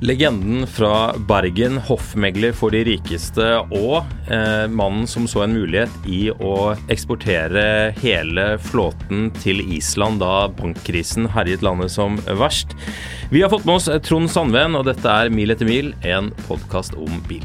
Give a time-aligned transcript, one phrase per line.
[0.00, 6.28] Legenden fra Bergen, hoffmegler for de rikeste og eh, mannen som så en mulighet i
[6.30, 7.64] å eksportere
[7.98, 12.76] hele flåten til Island da bankkrisen herjet landet som verst.
[13.34, 16.94] Vi har fått med oss Trond Sandven, og dette er Mil etter mil, en podkast
[16.94, 17.42] om bil.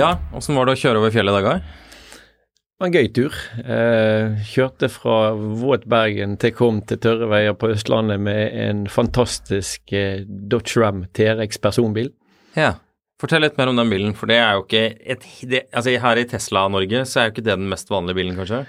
[0.00, 3.34] Ja, åssen var det å kjøre over fjellet i dag, Det var en gøy tur.
[3.60, 9.92] Eh, kjørte fra våt Bergen til kom til tørre veier på Østlandet med en fantastisk
[9.92, 12.08] eh, Dodge Ram TRX personbil.
[12.56, 12.78] Ja.
[13.20, 16.22] Fortell litt mer om den bilen, for det er jo ikke et det, Altså her
[16.22, 18.62] i Tesla-Norge så er jo ikke det den mest vanlige bilen, kanskje?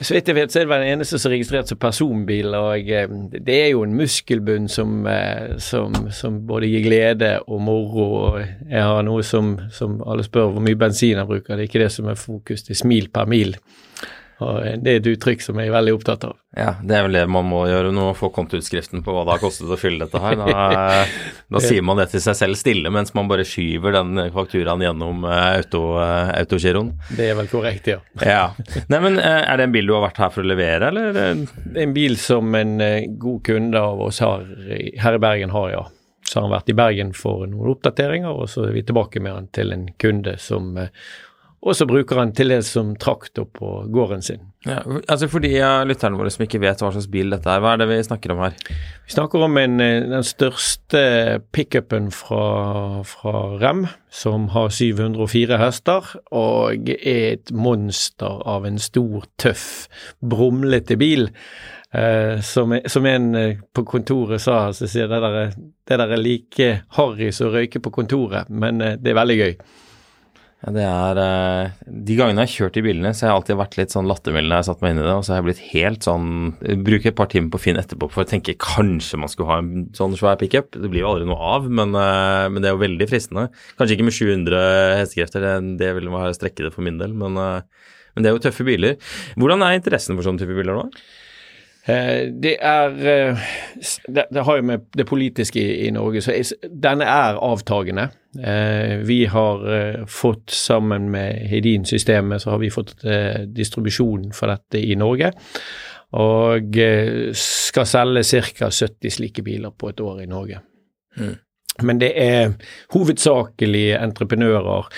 [0.00, 2.54] Så vidt jeg vet, så er det den eneste som er registrert som personbil.
[2.56, 7.60] Og eh, det er jo en muskelbunn som, eh, som, som både gir glede og
[7.60, 8.06] moro.
[8.30, 11.52] og Jeg har noe som, som alle spør hvor mye bensin jeg bruker.
[11.52, 13.52] Det er ikke det som er fokus, det er smil per mil.
[14.40, 16.36] Og Det er et uttrykk som jeg er veldig opptatt av.
[16.56, 19.42] Ja, det er vel det man må gjøre nå, få kontoutskriften på hva det har
[19.42, 20.38] kostet å fylle dette her.
[20.40, 21.04] Da,
[21.54, 25.28] da sier man det til seg selv stille, mens man bare skyver den fakturaen gjennom
[25.28, 26.94] auto, autogiroen.
[27.14, 28.00] Det er vel korrekt, ja.
[28.32, 28.42] ja.
[28.90, 31.14] Nei, men Er det en bil du har vært her for å levere, eller?
[31.14, 32.76] Det er en bil som en
[33.20, 34.46] god kunde av oss har,
[35.04, 35.86] her i Bergen har, ja.
[36.26, 39.34] Så har han vært i Bergen for noen oppdateringer, og så er vi tilbake med
[39.34, 40.76] han til en kunde som
[41.60, 44.46] og så bruker han til det som traktor på gården sin.
[44.64, 44.78] Ja,
[45.08, 45.50] altså For de
[45.88, 48.32] lytterne våre som ikke vet hva slags bil dette er, hva er det vi snakker
[48.32, 48.56] om her?
[49.04, 51.02] Vi snakker om en, den største
[51.52, 59.28] pickupen fra, fra Rem, som har 704 hester, og er et monster av en stor,
[59.40, 59.66] tøff,
[60.24, 61.28] brumlete bil.
[61.92, 63.30] Eh, som, som, en
[63.74, 67.84] på kontoret sa, så sier det der, det der er like harry som å røyke
[67.84, 69.54] på kontoret, men eh, det er veldig gøy.
[70.60, 73.58] Ja, det er uh, De gangene jeg har kjørt i bilene, så har jeg alltid
[73.62, 75.40] vært litt sånn lattermild når jeg har satt meg inn i det, og så har
[75.40, 76.26] jeg blitt helt sånn
[76.84, 79.86] Bruker et par timer på Finn etterpå for å tenke kanskje man skulle ha en
[79.96, 80.76] sånn svær pickup.
[80.76, 83.46] Det blir jo aldri noe av, men, uh, men, det er jo veldig fristende.
[83.80, 84.60] Kanskje ikke med 700
[85.00, 85.48] hestekrefter,
[85.80, 88.68] det, vil være strekke det for min del, men, uh, men det er jo tøffe
[88.68, 89.00] biler.
[89.40, 90.88] Hvordan er interessen for sånne type biler nå?
[91.90, 96.36] Det er det, det, har jo med det politiske i, i Norge, så
[96.68, 98.10] denne er avtagende.
[98.38, 104.52] Eh, vi har eh, fått, sammen med Hedin-systemet, så har vi fått eh, distribusjon for
[104.52, 105.32] dette i Norge.
[106.20, 106.76] Og
[107.38, 108.66] skal selge ca.
[108.70, 110.58] 70 slike biler på et år i Norge.
[111.18, 111.36] Mm.
[111.86, 112.56] Men det er
[112.94, 114.88] hovedsakelig entreprenører,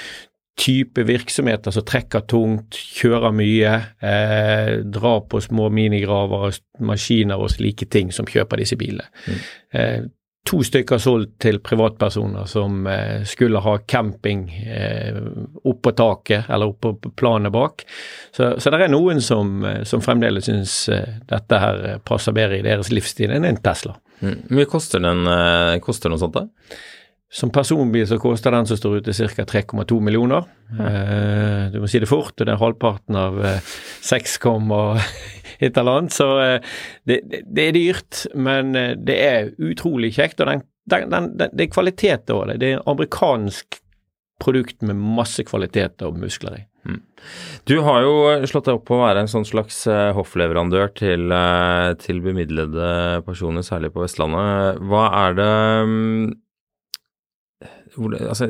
[0.58, 7.88] type virksomheter som trekker tungt, kjører mye, eh, drar på små minigraver, maskiner og slike
[7.88, 9.08] ting, som kjøper disse bilene.
[9.26, 9.38] Mm.
[9.72, 10.02] Eh,
[10.44, 15.18] to stykker solgt til privatpersoner som eh, skulle ha camping eh,
[15.70, 17.84] oppå taket eller oppå planet bak.
[18.34, 22.58] Så, så det er noen som, eh, som fremdeles syns eh, dette her passer bedre
[22.58, 23.94] i deres livsstil enn en Tesla.
[24.22, 24.34] Mm.
[24.48, 26.48] Hvor mye koster, den, eh, koster noe sånt da?
[27.32, 29.46] Som personbil så koster den som står ute ca.
[29.48, 30.50] 3,2 millioner.
[30.74, 33.38] Eh, du må si det fort, og det er halvparten av
[34.02, 34.36] 6,
[35.62, 36.16] et eller annet.
[36.16, 36.74] Så eh,
[37.08, 40.42] det, det, er dyrt, men eh, det er utrolig kjekt.
[40.42, 42.60] Og den, den, den, det er kvalitet over det.
[42.62, 43.80] Det er amerikansk
[44.42, 46.62] produkt med masse kvalitet og muskler i.
[46.82, 47.02] Mm.
[47.70, 48.14] Du har jo
[48.50, 49.84] slått deg opp på å være en sånn slags
[50.16, 51.30] hoffleverandør til,
[52.02, 54.80] til, bemidlede personer, særlig på Vestlandet.
[54.90, 55.52] Hva er det
[55.86, 56.32] um,
[57.98, 58.48] altså,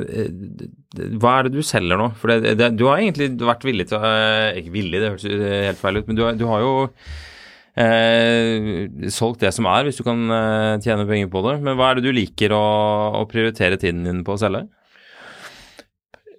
[1.19, 2.09] hva er det du selger nå?
[2.19, 4.13] For det, det, du har egentlig vært villig til å
[4.59, 6.73] Ikke villig, det hørtes helt feil ut, men du har, du har jo
[7.73, 11.55] Eh, solgt det som er, hvis du kan eh, tjene penger på det.
[11.65, 12.63] Men hva er det du liker å,
[13.17, 14.67] å prioritere tiden din på å selge?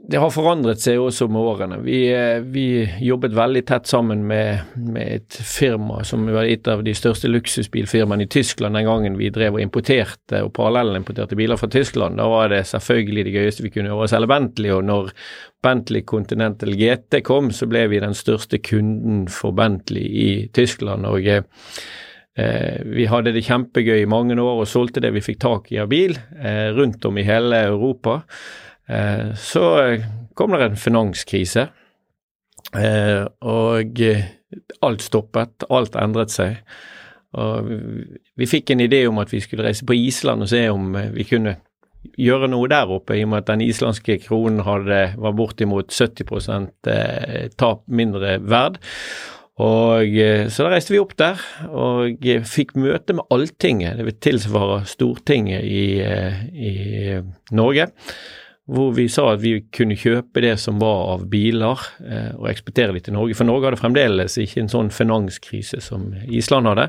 [0.07, 1.79] Det har forandret seg også med årene.
[1.85, 6.83] Vi, eh, vi jobbet veldig tett sammen med, med, et firma som var et av
[6.85, 11.71] de største luksusbilfirmaene i Tyskland den gangen vi drev og importerte og parallellimporterte biler fra
[11.73, 12.21] Tyskland.
[12.21, 15.09] Da var det selvfølgelig det gøyeste vi kunne gjøre å selge Bentley, og når
[15.65, 21.09] Bentley Continental GT kom, så ble vi den største kunden for Bentley i Tyskland.
[21.09, 25.73] og eh, vi hadde det kjempegøy i mange år og solgte det vi fikk tak
[25.73, 28.21] i av bil eh, rundt om i hele Europa.
[28.89, 29.99] Eh, så
[30.35, 31.69] kom det en finanskrise,
[32.77, 34.03] eh, og
[34.85, 35.67] alt stoppet.
[35.71, 36.59] Alt endret seg.
[37.35, 37.71] Og
[38.39, 41.27] vi fikk en idé om at vi skulle reise på Island og se om vi
[41.27, 41.57] kunne
[42.21, 46.69] gjøre noe der oppe, i og med at den islandske kronen hadde, var bortimot 70
[46.93, 48.79] eh, tap mindre verd.
[49.55, 50.03] Og
[50.51, 51.39] Så da reiste vi opp der
[51.71, 56.73] og fikk møte med Alltinget, det vil tilsvare Stortinget i, i
[57.55, 57.87] Norge
[58.71, 62.95] hvor vi sa at vi kunne kjøpe det som var av biler eh, og eksportere
[62.97, 63.37] de til Norge.
[63.37, 66.89] For Norge hadde fremdeles ikke en sånn finanskrise som Island hadde.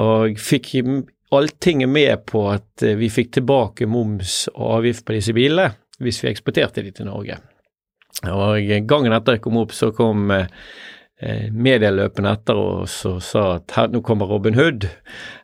[0.00, 0.72] Og fikk
[1.36, 6.22] alltinget med på at eh, vi fikk tilbake moms og avgift på disse bilene hvis
[6.24, 7.36] vi eksporterte de til Norge.
[8.32, 10.48] Og gangen etter jeg kom opp, så kom eh,
[11.52, 14.88] medieløpende etter oss og sa at her, nå kommer Robin Hood.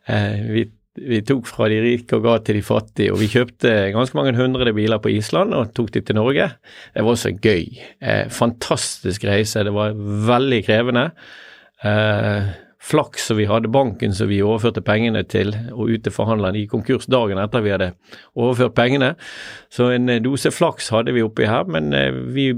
[0.09, 0.65] Eh, vi
[0.97, 4.35] vi tok fra de rike og ga til de fattige, og vi kjøpte ganske mange
[4.39, 6.51] hundre biler på Island og tok de til Norge.
[6.95, 7.67] Det var også gøy.
[8.01, 9.65] Eh, fantastisk reise.
[9.67, 9.97] Det var
[10.31, 11.11] veldig krevende.
[11.85, 12.55] Eh,
[12.87, 16.69] flaks så vi hadde banken som vi overførte pengene til, og ut til forhandlerne i
[16.71, 17.93] konkurs dagen etter vi hadde
[18.39, 19.15] overført pengene.
[19.73, 22.51] Så en eh, dose flaks hadde vi oppi her, men eh, vi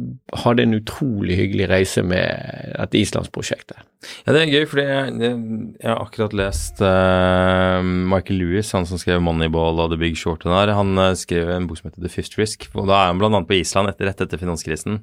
[0.44, 3.80] hadde en utrolig hyggelig reise med dette islandsprosjektet.
[3.98, 5.38] Ja, det er gøy, for jeg, jeg,
[5.82, 10.46] har akkurat lest uh, Michael Lewis, han som skrev 'Moneyball' og 'The Big Short'.
[10.46, 12.68] Han uh, skrev en bok som heter 'The Fifth Risk'.
[12.74, 13.42] og Da er han bl.a.
[13.42, 15.00] på Island etter, rett etter finanskrisen.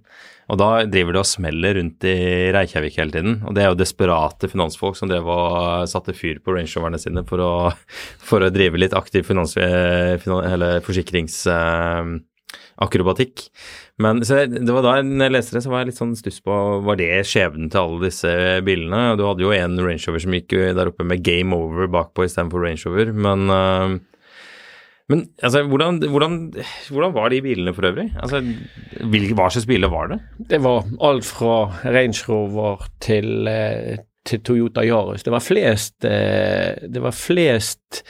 [0.52, 2.18] Og da driver det og smeller rundt i
[2.54, 3.34] Reykjavik hele tiden.
[3.48, 7.40] Og det er jo desperate finansfolk som drev og satte fyr på rangeoverne sine for
[7.42, 7.72] å,
[8.30, 13.36] for å drive litt aktiv finans, eller forsikringsakrobatikk.
[14.04, 16.54] Men det var da jeg leste det, så var jeg litt sånn stuss på
[16.84, 18.32] Var det skjebnen til alle disse
[18.68, 19.16] bilene?
[19.16, 22.84] Du hadde jo en rangeover som gikk der oppe med Game Over bakpå istedenfor Range
[22.86, 23.40] Rover, men
[25.10, 26.38] men altså, hvordan, hvordan,
[26.90, 28.07] hvordan, var de bilene for øvrig?
[28.18, 28.42] Altså,
[29.06, 30.19] hvilke, Hva slags biler var det?
[30.50, 35.24] Det var alt fra Range Rover til, eh, til Toyota Yaris.
[35.24, 38.02] Det var flest, eh, det var flest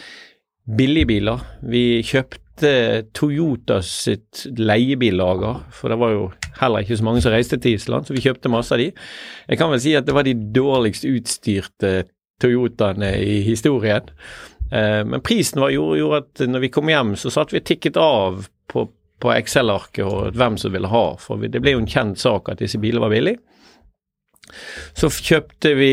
[0.66, 1.44] billigbiler.
[1.68, 6.32] Vi kjøpte Toyota sitt leiebillager, for det var jo
[6.62, 8.94] heller ikke så mange som reiste til Island, så vi kjøpte masse av de.
[9.50, 12.06] Jeg kan vel si at det var de dårligst utstyrte
[12.42, 14.10] Toyotaene i historien.
[14.72, 17.98] Eh, men prisen var, gjorde, gjorde, at når vi kom hjem, så satt vi tikket
[18.02, 18.88] av på,
[19.22, 21.06] på Excel-arket og hvem som ville ha.
[21.22, 23.42] For det ble jo en kjent sak at disse bilene var billige.
[24.96, 25.92] Så kjøpte vi,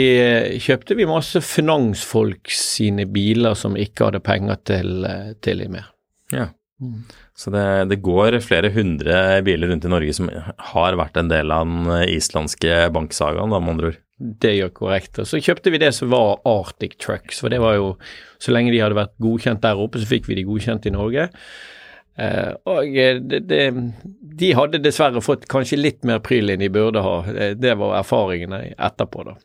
[0.61, 5.07] kjøpte vi masse finansfolk sine biler som ikke hadde penger til,
[5.45, 5.89] til mer.
[6.33, 6.51] Ja.
[6.83, 7.05] Mm.
[7.35, 10.29] Så det, det, går flere hundre biler rundt i Norge som
[10.73, 14.01] har vært en del av den islandske banksagaen, da, med andre ord.
[14.43, 15.19] Det gjør korrekt.
[15.19, 17.89] Og så kjøpte vi det som var Arctic Trucks, for det var jo
[18.43, 21.29] Så lenge de hadde vært godkjent der oppe, så fikk vi de godkjent i Norge.
[22.19, 23.61] Uh, og de, de,
[24.43, 27.15] de hadde dessverre fått kanskje litt mer pryl enn de burde ha.
[27.57, 29.39] Det var erfaringene etterpå, da.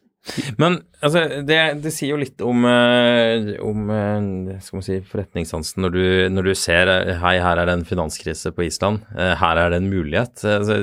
[0.60, 5.84] Men altså, det, det, sier jo litt om, eh, om eh, skal man si, forretningssansen
[5.86, 9.62] når du, når du ser eh, hei, her er det en finanskrise på Island, her
[9.62, 10.44] er det en mulighet.
[10.44, 10.80] Altså,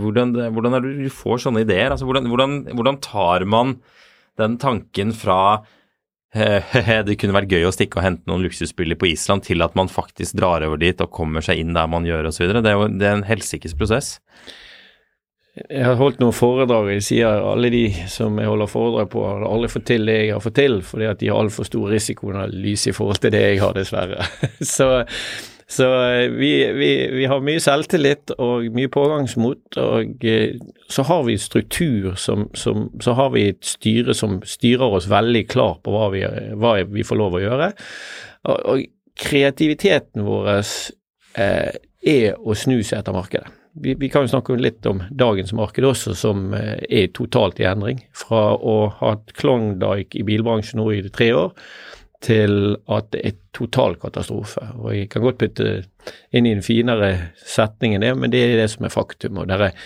[0.00, 1.90] hvordan, hvordan, er det du får sånne ideer?
[1.90, 3.78] Altså, hvordan, hvordan, hvordan tar man
[4.40, 5.40] den tanken fra
[7.06, 9.90] det kunne vært gøy å stikke og hente noen luksusbiler på Island, til at man
[9.92, 12.48] faktisk drar over dit og kommer seg inn der man gjør osv.
[12.50, 14.16] Det, er jo, det er en helsikes prosess.
[15.54, 19.44] Jeg har holdt noen foredrag, jeg sier alle de som jeg holder foredrag på, har
[19.46, 22.90] aldri fått til det jeg har fått til, fordi at de har altfor stor risikoanalyse
[22.90, 24.26] i forhold til det jeg har, dessverre.
[24.74, 24.88] så,
[25.70, 30.58] så eh, vi, vi, vi, har mye selvtillit og mye pågangsmot, og eh,
[30.92, 35.46] så har vi struktur som, som, Så har vi et styre som styrer oss veldig
[35.48, 36.24] klar på hva vi,
[36.60, 37.72] hva vi får lov å gjøre.
[38.44, 38.86] Og, og
[39.20, 44.86] kreativiteten vår eh, er å snu seg etter markedet vi, vi, kan jo snakke litt
[44.86, 48.00] om dagens marked også, som eh, er totalt i endring.
[48.16, 51.52] Fra å ha hatt Klondyke i bilbransjen nå i tre år,
[52.24, 54.64] til at det er total katastrofe.
[54.80, 55.76] Og Jeg kan godt putte
[56.32, 57.12] inn i en finere
[57.44, 59.38] setning enn det, men det er det som er faktum.
[59.38, 59.78] og der er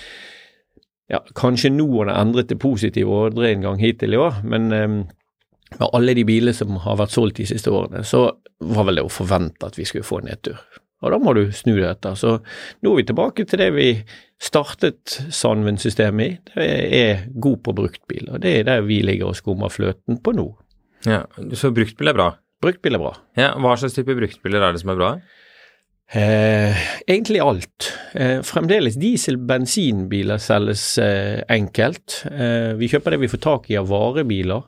[1.11, 4.99] ja, Kanskje noen har endret det positive ordreinngang hittil i år, men um,
[5.78, 8.28] med alle de bilene som har vært solgt de siste årene, så
[8.61, 10.61] var vel det å forvente at vi skulle få en nedtur.
[11.04, 12.16] Og da må du snu det etter.
[12.18, 12.38] Så
[12.83, 13.90] nå er vi tilbake til det vi
[14.42, 16.38] startet Sandvin-systemet i.
[16.54, 20.35] Det er god på bruktbil, og det er der vi ligger og skummer fløten på
[20.35, 20.49] nå.
[21.06, 21.24] Ja,
[21.54, 22.30] Så bruktbil er bra?
[22.62, 23.12] Bruktbil er bra.
[23.38, 25.12] Ja, Hva slags type bruktbiler er det som er bra?
[26.10, 27.90] Eh, egentlig alt.
[28.16, 32.22] Eh, fremdeles diesel-bensinbiler selges eh, enkelt.
[32.32, 34.64] Eh, vi kjøper det vi får tak i av varebiler.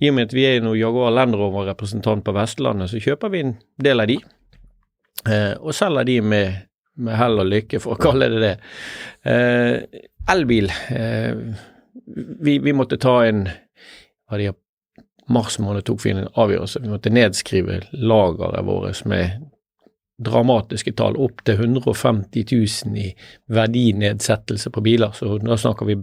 [0.00, 3.44] I og med at vi er noen Jaguar Land Rover-representant på Vestlandet, så kjøper vi
[3.44, 4.16] en del av de.
[5.28, 6.64] Eh, og selger de med,
[6.96, 8.54] med, hell og lykke, for å kalle det det.
[9.28, 10.00] Eh,
[10.32, 10.72] elbil.
[12.40, 14.48] Vi, vi, måtte ta en hva de
[15.30, 16.82] mars måned tok vi en avgjørelse.
[16.82, 19.46] Vi måtte nedskrive lageret vårt med
[20.20, 23.06] dramatiske tall, opp til 150 000 i
[23.56, 25.14] verdinedsettelse på biler.
[25.16, 25.96] Så da snakker vi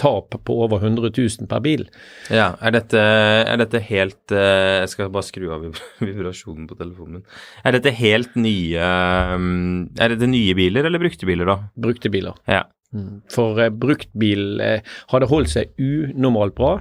[0.00, 1.86] tap på over 100 000 per bil.
[2.34, 5.68] Ja, Er dette, er dette helt eh, Jeg skal bare skru av
[6.02, 7.24] vibrasjonen på telefonen min.
[7.64, 8.90] Er dette helt nye
[9.38, 11.58] mm, Er dette nye biler eller brukte biler, da?
[11.78, 12.38] Brukte biler.
[12.50, 12.64] Ja.
[12.90, 13.22] Mm.
[13.30, 16.78] For eh, bruktbil eh, hadde holdt seg unormalt bra.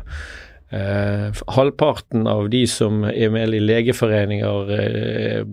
[0.69, 5.43] Eh, halvparten av de som er med i legeforeninger, eh,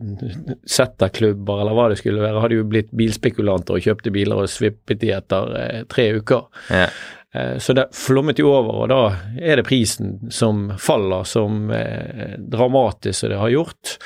[0.69, 5.01] setterklubber eller hva det skulle være, hadde jo blitt bilspekulanter og kjøpte biler og svippet
[5.01, 6.45] de etter eh, tre uker.
[6.69, 6.91] Ja.
[7.37, 9.01] Eh, så det flommet jo over, og da
[9.41, 13.97] er det prisen som faller som eh, dramatisk som det har gjort.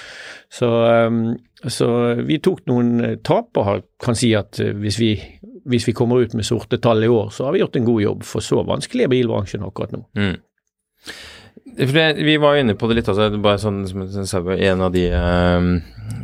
[0.51, 1.19] Så, eh,
[1.67, 1.89] så,
[2.27, 5.15] vi tok noen tap og kan si at hvis vi,
[5.67, 8.07] hvis vi kommer ut med sorte tall i år, så har vi gjort en god
[8.07, 10.05] jobb, for så vanskelig er bilbransjen akkurat nå.
[10.19, 10.39] Mm.
[11.77, 13.85] Vi var jo inne på det litt også, bare sånn
[14.57, 15.69] en av de um,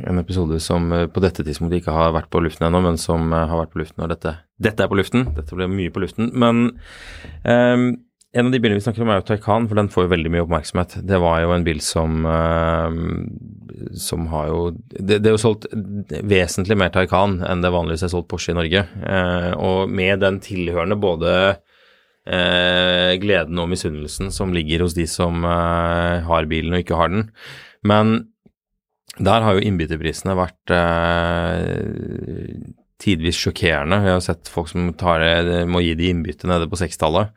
[0.08, 3.30] En episode som uh, på dette tidspunktet ikke har vært på luften ennå, men som
[3.32, 6.00] uh, har vært på luften når dette Dette er på luften, dette ble mye på
[6.02, 6.30] luften.
[6.32, 6.70] Men
[7.44, 7.86] um,
[8.36, 10.32] en av de bilene vi snakker om er jo Taycan, for den får jo veldig
[10.32, 10.98] mye oppmerksomhet.
[11.08, 12.88] Det var jo en bil som uh,
[13.96, 15.66] som har jo det, det, er jo solgt
[16.26, 18.84] vesentlig mer Taycan enn det vanligvis er solgt Porsche i Norge.
[19.02, 21.58] Uh, og med den tilhørende både eh,
[22.26, 27.28] gleden og misunnelsen som ligger hos de som eh, har bilen og ikke har den.
[27.86, 28.16] Men
[29.16, 32.66] der har jo innbytterprisene vært eh,
[33.00, 34.00] tidvis sjokkerende.
[34.04, 35.24] Vi har sett folk som tar,
[35.68, 37.32] må gi de innbytte nede på 60-tallet.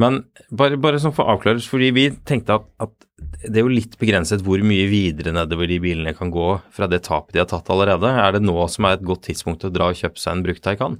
[0.00, 0.22] Men
[0.54, 2.94] bare, bare sånn for å avklares, fordi vi tenkte at, at,
[3.44, 7.02] det er jo litt begrenset hvor mye videre nedover de bilene kan gå fra det
[7.06, 8.08] tapet de har tatt allerede.
[8.08, 10.64] Er det nå som er et godt tidspunkt å dra og kjøpe seg en brukt
[10.64, 10.98] Taycan?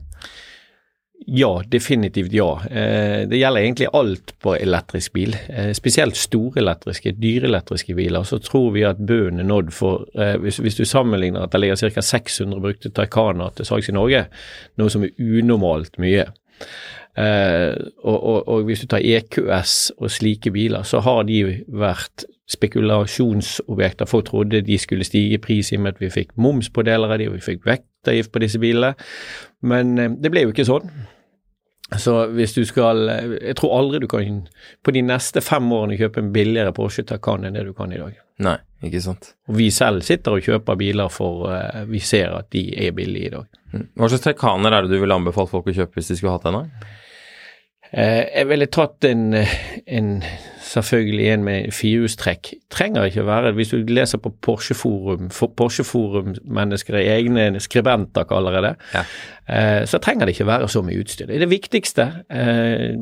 [1.27, 2.63] Ja, definitivt ja.
[2.71, 5.37] Eh, det gjelder egentlig alt på elektrisk bil.
[5.49, 8.23] Eh, spesielt store elektriske, dyreelektriske biler.
[8.23, 11.77] Så tror vi at bunnen er nådd for eh, hvis, du sammenligner at det ligger
[11.77, 12.01] ca.
[12.01, 14.25] 600 brukte Taycaner til salgs i Norge,
[14.81, 16.25] noe som er unormalt mye.
[17.21, 24.09] Og, og, og, hvis du tar EQS og slike biler, så har de vært spekulasjonsobjekter.
[24.09, 26.87] Folk trodde de skulle stige i pris i og med at vi fikk moms på
[26.87, 28.95] deler av de, og vi fikk vektavgift på disse bilene.
[29.61, 30.89] Men det ble jo ikke sånn.
[31.99, 33.09] Så hvis du skal
[33.43, 34.45] Jeg tror aldri du kan
[34.85, 37.99] på de neste fem årene kjøpe en billigere Porsche Taycan enn det du kan i
[37.99, 38.15] dag.
[38.41, 39.33] Nei, ikke sant.
[39.51, 43.29] Og vi selv sitter og kjøper biler for uh, vi ser at de er billige
[43.29, 43.49] i dag.
[43.75, 43.85] Mm.
[43.99, 46.49] Hva slags Taycaner er det du ville anbefalt folk å kjøpe hvis de skulle hatt
[46.49, 46.71] en?
[47.91, 50.15] Uh, jeg ville tatt en, en
[50.71, 52.53] selvfølgelig en med firehjulstrekk.
[52.71, 58.29] Trenger ikke å være Hvis du leser på Porsche Forum, for Porsche Forum-mennesker, egne skribenter
[58.31, 59.03] kaller jeg det, ja.
[59.51, 61.27] eh, så trenger det ikke være så mye utstyr.
[61.27, 62.07] Det er det viktigste.
[62.31, 62.95] Eh,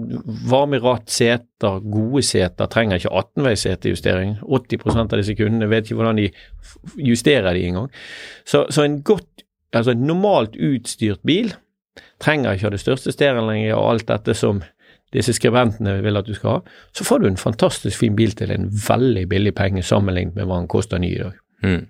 [0.48, 2.72] varme ratt, seter, gode seter.
[2.72, 4.38] Trenger ikke 18-veis setejustering.
[4.42, 6.30] 80% av disse kundene vet ikke hvordan de
[7.04, 7.92] justerer de engang.
[8.48, 9.44] Så, så en godt,
[9.76, 11.52] altså en normalt utstyrt bil
[12.22, 14.62] trenger ikke ha det største stereoanlegget og alt dette som
[15.14, 18.52] disse skribentene vil at du skal ha, så får du en fantastisk fin bil til
[18.54, 21.38] en veldig billig penge sammenlignet med hva den koster ny i dag.
[21.64, 21.84] Mm.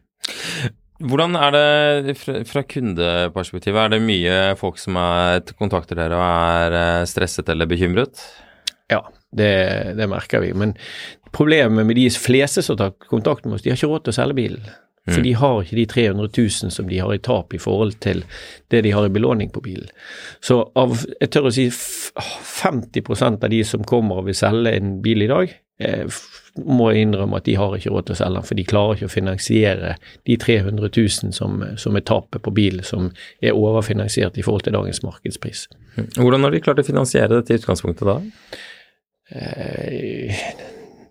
[1.09, 6.79] Hvordan er det fra, kundeperspektivet, er det mye folk som er, kontakter dere og er
[6.79, 8.23] eh, stresset eller bekymret?
[8.91, 9.53] Ja, det,
[9.99, 10.51] det merker vi.
[10.59, 10.75] Men
[11.35, 14.19] problemet med de fleste som tar kontakt med oss, de har ikke råd til å
[14.19, 14.71] selge bilen.
[15.12, 18.25] For de har ikke de 300 000 som de har i tap i forhold til
[18.73, 19.88] det de har i belåning på bilen.
[20.45, 24.99] Så av, jeg tør å si 50% av de som kommer og vil selge en
[25.05, 26.21] bil i dag, eh,
[26.59, 28.97] må jeg innrømme at de har ikke råd til å selge den, for de klarer
[28.97, 29.93] ikke å finansiere
[30.27, 34.75] de 300 000 som, som er tapet på bil, som er overfinansiert i forhold til
[34.75, 35.69] dagens markedspris.
[36.19, 38.19] Hvordan har de klart å finansiere dette i utgangspunktet da?
[39.31, 40.49] Eh,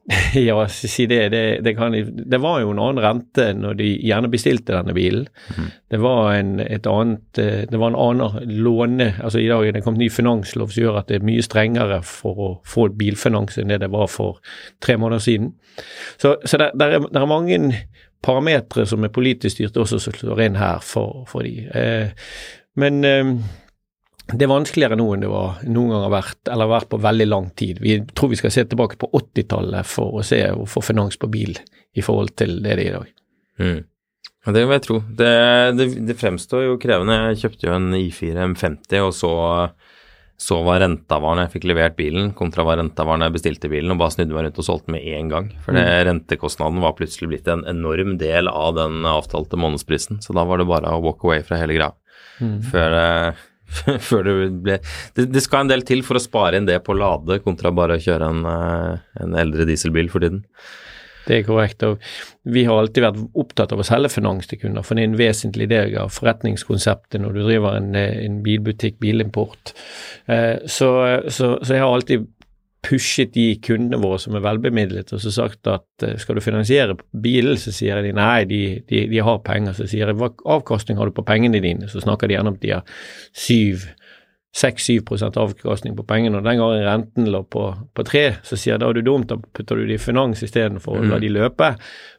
[0.33, 1.29] Ja, si det.
[1.29, 1.91] Det, det, kan,
[2.31, 5.27] det, var jo en annen rente når de gjerne bestilte denne bilen.
[5.57, 5.67] Mm.
[5.91, 9.75] Det var en, et annet eh, Det var en annen låne Altså i dag er
[9.75, 13.61] det kommet ny finanslov som gjør at det er mye strengere for å få bilfinanse
[13.61, 14.39] enn det det var for
[14.83, 15.53] tre måneder siden.
[16.17, 17.59] Så, så det, er, er, mange
[18.23, 21.67] parametere som er politisk styrt også som slår inn her for, for de.
[21.67, 22.31] Eh,
[22.79, 23.35] men eh,
[24.27, 26.99] det er vanskeligere nå enn det var noen gang har vært, eller har vært på
[27.03, 27.77] veldig lang tid.
[27.83, 31.29] Vi tror vi skal se tilbake på 80-tallet for å se og få finans på
[31.31, 31.55] bil
[31.97, 33.13] i forhold til det det er i dag.
[33.63, 33.79] Mm.
[34.47, 34.97] Det vil jeg tro.
[35.19, 35.31] Det,
[35.75, 37.15] det, det, fremstår jo krevende.
[37.31, 39.31] Jeg kjøpte jo en I4 M50, og så,
[40.39, 43.37] så hva renta var når jeg fikk levert bilen, kontra hva renta var når jeg
[43.39, 45.49] bestilte bilen, og bare snudde meg rundt og solgte med én gang.
[45.65, 45.99] For det, mm.
[46.11, 50.23] rentekostnaden var plutselig blitt en enorm del av den avtalte månedsprisen.
[50.23, 51.91] Så da var det bare å walk away fra hele greia.
[52.39, 52.59] Mm.
[52.71, 52.99] Før
[54.09, 54.79] før det ble
[55.17, 57.97] det, det, skal en del til for å spare inn det på lade, kontra bare
[57.97, 60.45] å kjøre en, eh, en eldre dieselbil for tiden.
[61.27, 61.83] Det er korrekt.
[61.83, 61.99] og
[62.47, 65.19] Vi har alltid vært opptatt av å selge finans til kunder, for det er en
[65.19, 69.73] vesentlig del av forretningskonseptet når du driver en, en bilbutikk, bilimport.
[70.31, 70.91] Eh, så,
[71.27, 72.27] så, så jeg har alltid
[72.87, 76.95] pushet de kundene våre som er velbemidlet, og så sagt at eh, skal du finansiere
[77.11, 79.75] bilen, så sier de nei, de, de, de har penger.
[79.77, 81.89] Så sier de hva avkastning har du på pengene dine?
[81.91, 82.83] Så snakker de gjerne om at de har
[84.57, 88.83] 6-7% avkastning på pengene, og den gangen renten lå på, på 3, så sier jeg
[88.83, 91.23] da er du dumt, da putter du det i finans istedenfor å la mm.
[91.25, 91.73] de løpe.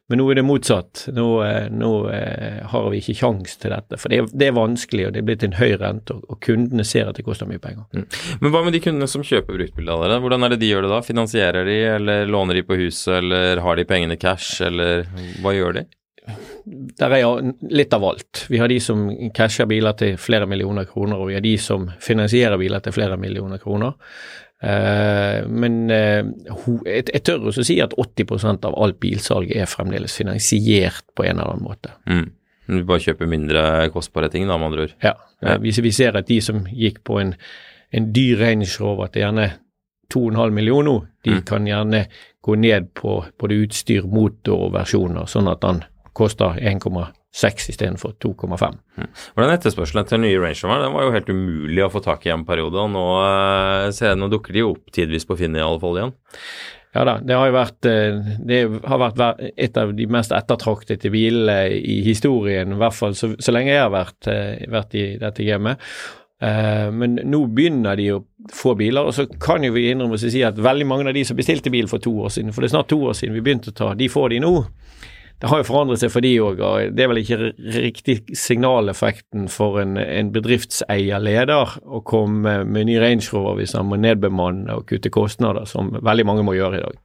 [0.09, 1.03] Men nå er det motsatt.
[1.13, 3.99] Nå, eh, nå eh, har vi ikke kjangs til dette.
[4.01, 6.87] For det det er, vanskelig, og det er blitt en høy rente, og, og kundene
[6.89, 7.85] ser at det koster mye penger.
[7.93, 8.07] Mm.
[8.41, 10.19] Men hva med de kundene som kjøper bruktbiler av dere?
[10.25, 11.03] Hvordan er det de gjør det da?
[11.05, 15.05] Finansierer de, eller låner de på huset, eller har de pengene cash, eller
[15.45, 15.87] hva gjør de?
[16.99, 18.45] Der er litt av alt.
[18.53, 21.89] Vi har de som casher biler til flere millioner kroner, og vi har de som
[22.05, 23.97] finansierer biler til flere millioner kroner.
[24.63, 26.25] Eh, men eh,
[26.87, 31.55] jeg tør også si at 80% av alt bilsalg er fremdeles finansiert på en eller
[31.55, 31.95] annen måte.
[32.11, 32.27] Mm.
[32.69, 33.63] Du bare kjøper mindre
[33.95, 34.97] kostbare ting, da, med andre ord?
[35.05, 35.15] Ja.
[35.45, 35.57] ja.
[35.63, 37.33] Vi, vi, ser at de som gikk på en,
[37.95, 39.47] en dyr Range Rover til gjerne
[40.13, 41.45] 2,5 millioner nå, de mm.
[41.49, 42.03] kan gjerne
[42.45, 45.81] gå ned på både utstyr, motor og versjoner, sånn at den
[46.17, 46.99] koster 1,5
[47.39, 48.79] 6 istedenfor 2,5.
[48.99, 49.11] Mm.
[49.35, 52.33] Hvordan etterspørselen etter nye Range Rover den var jo helt umulig å få tak i
[52.35, 52.81] en periode.
[52.83, 55.79] og Nå, eh, ser jeg, nå dukker de jo opp tidvis på Finn i alle
[55.83, 56.15] fall igjen.
[56.97, 61.13] Ja da, det har jo vært, eh, det har vært et av de mest ettertraktede
[61.15, 65.11] bilene i historien, i hvert fall så, så lenge jeg har vært, eh, vært i
[65.21, 65.79] dette gamet.
[66.39, 68.21] Men nå begynner de å
[68.55, 71.17] få biler, og så kan jo vi innrømme oss å si at veldig mange av
[71.17, 73.35] de som bestilte bil for to år siden, for det er snart to år siden
[73.35, 74.53] vi begynte å ta, de får de nå
[75.39, 76.63] det har jo forandret seg for de òg,
[76.97, 83.29] det er vel ikke riktig signaleffekten for en, en bedriftseierleder å komme med ny Range
[83.31, 86.99] Rover hvis han må nedbemanne og kutte kostnader, som veldig mange må gjøre i dag.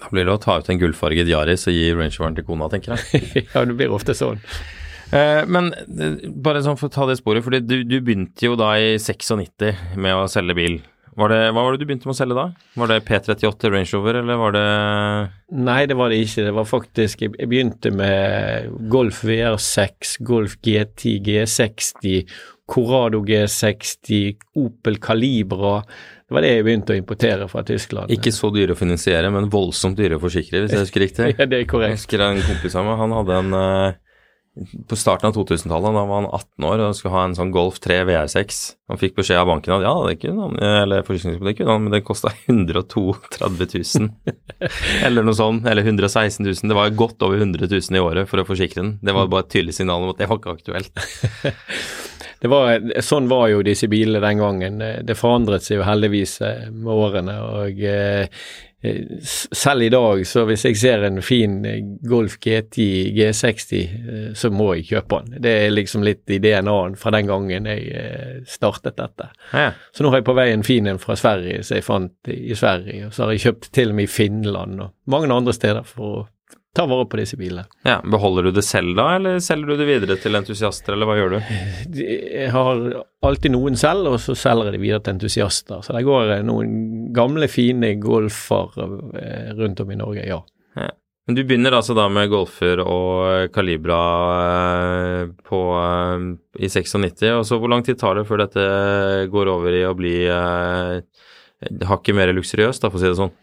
[0.00, 2.70] Da blir det å ta ut en gullfarget Yaris og gi Range Roveren til kona,
[2.72, 3.22] tenker jeg.
[3.54, 4.42] ja, det blir ofte sånn.
[5.14, 8.56] Eh, men eh, bare sånn for å ta det sporet, for du, du begynte jo
[8.58, 10.80] da i 96 med å selge bil.
[11.18, 12.44] Var det, hva var det du begynte med å selge da?
[12.78, 14.66] Var det P38 Range Rover, eller var det
[15.66, 16.44] Nei, det var det ikke.
[16.46, 22.30] Det var faktisk Jeg begynte med Golf VR6, Golf GT, G60,
[22.70, 25.80] Corrado G60, Opel Calibra.
[26.30, 28.12] Det var det jeg begynte å importere fra Tyskland.
[28.14, 31.32] Ikke så dyre å finansiere, men voldsomt dyre å forsikre, hvis jeg husker riktig.
[31.34, 31.96] ja, det er korrekt.
[31.96, 33.98] Jeg husker en kompis av meg, han hadde en uh,
[34.88, 37.78] på starten av 2000-tallet, da var han 18 år og skulle ha en sånn Golf
[37.84, 38.58] 3 VR6.
[38.90, 41.94] Han fikk beskjed av banken at ja, det kunne han, eller det kunne han, men
[41.94, 43.04] det kosta 132
[43.46, 44.08] 000.
[45.06, 46.70] eller noe sånt, eller 116 000.
[46.72, 48.96] Det var godt over 100 000 i året for å forsikre den.
[49.06, 51.04] Det var bare et tydelig signal om at det var ikke aktuelt.
[52.42, 54.82] det var, sånn var jo disse bilene den gangen.
[55.06, 57.38] Det forandret seg jo heldigvis eh, med årene.
[57.54, 58.42] og Eh,
[59.52, 64.50] selv i dag, så hvis jeg ser en fin eh, Golf GT G60, eh, så
[64.54, 65.42] må jeg kjøpe den.
[65.44, 69.28] Det er liksom litt i DNA-en fra den gangen jeg startet dette.
[69.52, 69.70] Ja.
[69.92, 72.56] Så nå har jeg på vei en fin en fra Sverige som jeg fant i
[72.56, 75.84] Sverige, og så har jeg kjøpt til og med i Finland og mange andre steder
[75.86, 76.26] for å
[76.76, 77.66] ta vare på disse bilene.
[77.82, 81.16] Ja, Beholder du det selv da, eller selger du det videre til entusiaster, eller hva
[81.18, 81.38] gjør du?
[81.98, 82.82] Jeg har
[83.26, 85.82] alltid noen selv, og så selger jeg det videre til entusiaster.
[85.82, 88.78] Så det går eh, noen gamle, fine golfer
[89.18, 90.38] eh, rundt om i Norge, ja.
[90.78, 90.92] ja.
[91.26, 94.04] Men du begynner altså da med golfer og Calibra
[94.44, 95.64] eh, på,
[96.54, 98.68] i 96, og så hvor lang tid tar det før dette
[99.32, 100.14] går over i å bli
[101.90, 103.34] hakket mer luksuriøst, da, for å si det sånn?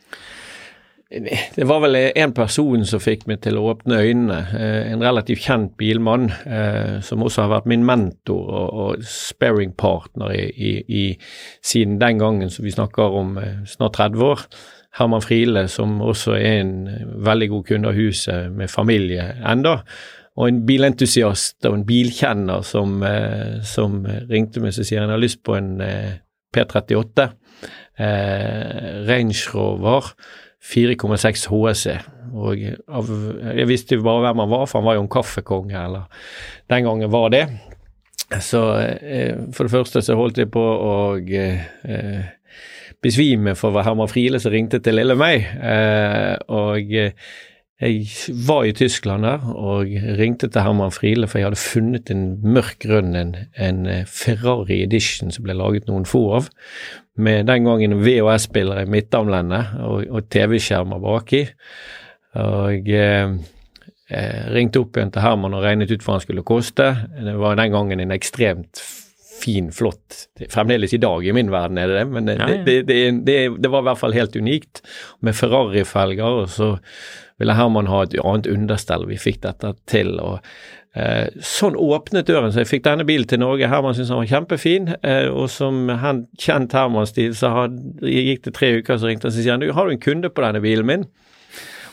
[1.07, 4.39] Det var vel en person som fikk meg til å åpne øynene.
[4.59, 10.73] Eh, en relativt kjent bilmann, eh, som også har vært min mentor og, sparringpartner i,
[10.83, 11.05] i,
[11.63, 14.43] siden den gangen som vi snakker om eh, snart 30 år.
[14.99, 16.75] Herman Friele, som også er en
[17.23, 19.77] veldig god kunde av huset med familie enda,
[20.37, 22.99] og en bilentusiast og en bilkjenner som,
[23.65, 26.17] som ringte meg og sier han har lyst på en eh,
[26.53, 27.29] P38
[27.99, 30.11] eh, Range Rover
[30.67, 31.97] 4,6 HSE.
[32.37, 33.09] Og av,
[33.55, 36.23] jeg visste jo bare hvem han var, for han var jo en kaffekonge, eller
[36.71, 37.45] den gangen var det.
[38.43, 42.25] Så eh, for det første så holdt jeg på å eh,
[43.03, 45.47] besvime for Herman Friele som ringte til lille meg.
[45.55, 46.91] Eh, og
[47.77, 48.07] jeg
[48.47, 52.81] var i Tyskland der og ringte til Herman Friele, for jeg hadde funnet en mørk
[52.83, 56.51] grønn, en, en Ferrari Edition som ble laget noen få av,
[57.17, 61.43] med den gangen VHS-spillere i midtarmlendet og, og TV-skjermer baki.
[62.37, 63.33] Og eh,
[64.07, 66.91] jeg ringte opp igjen til Herman og regnet ut hva han skulle koste.
[67.17, 68.81] Det var den gangen en ekstremt
[69.37, 72.95] fin, flott Fremdeles i dag i min verden er det det, men det, det,
[73.27, 74.81] det, det var i hvert fall helt unikt.
[75.21, 76.71] Med Ferrari-felger, og så
[77.37, 79.05] ville Herman ha et annet understell.
[79.09, 80.15] Vi fikk dette til.
[80.17, 80.39] og
[80.97, 83.69] eh, Sånn åpnet døren, så jeg fikk denne bilen til Norge.
[83.69, 88.55] Herman syntes han var kjempefin, eh, og som han, kjent Herman-stil, så had, gikk det
[88.57, 91.07] tre uker, så ringte han og sa har du en kunde på denne bilen min?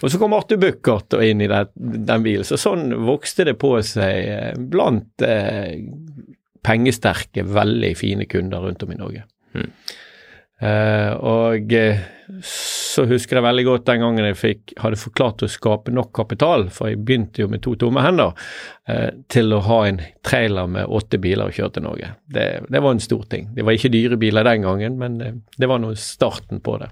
[0.05, 2.45] Og så kom Arthur Buchardt inn i den, den, bilen.
[2.45, 5.79] Så sånn vokste det på seg eh, blant eh,
[6.65, 9.25] pengesterke, veldig fine kunder rundt om i Norge.
[9.57, 9.71] Mm.
[10.65, 12.05] Uh, og uh,
[12.45, 16.69] så husker jeg veldig godt den gangen jeg fikk, hadde forklart å skape nok kapital,
[16.73, 18.33] for jeg begynte jo med to tomme hender,
[18.89, 22.15] uh, til å ha en trailer med åtte biler og kjøre til Norge.
[22.25, 23.51] Det, det, var en stor ting.
[23.57, 26.91] Det var ikke dyre biler den gangen, men det var nå starten på det.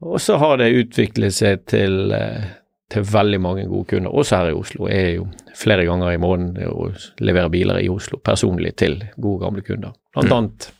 [0.00, 2.44] Og så har det utviklet seg til, eh,
[2.90, 4.88] til veldig mange gode kunder, også her i Oslo.
[4.88, 9.42] Jeg er jo flere ganger i måneden og leverer biler i Oslo personlig til gode,
[9.44, 9.92] gamle kunder.
[10.14, 10.36] Blant mm.
[10.38, 10.70] annet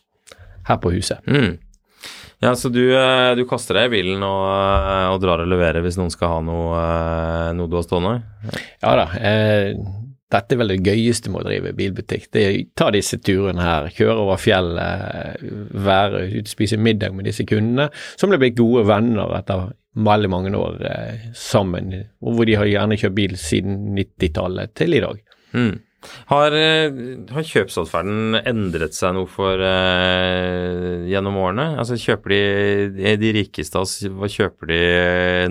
[0.68, 1.20] her på huset.
[1.26, 1.58] Mm.
[2.40, 5.84] Ja, så du, eh, du, kaster deg i bilen og, eh, og, drar og leverer
[5.84, 6.84] hvis noen skal ha noe,
[7.56, 8.14] noe du har stående?
[8.80, 9.08] Ja da.
[9.20, 9.74] Eh,
[10.30, 12.28] dette er vel det gøyeste med å drive bilbutikk.
[12.30, 15.42] Det er ta disse turene her, kjøre over fjellet,
[15.74, 20.80] være ute spise middag med disse kundene, som blir gode venner etter veldig mange år
[20.86, 25.22] eh, sammen, og hvor de har gjerne kjørt bil siden 90-tallet til i dag.
[25.50, 25.72] Mm.
[26.30, 26.88] Har, eh,
[27.28, 31.66] har kjøpsatferden endret seg noe for eh, gjennom årene?
[31.80, 32.32] Altså Kjøper
[32.96, 33.82] de de rikeste
[34.16, 34.80] hva kjøper de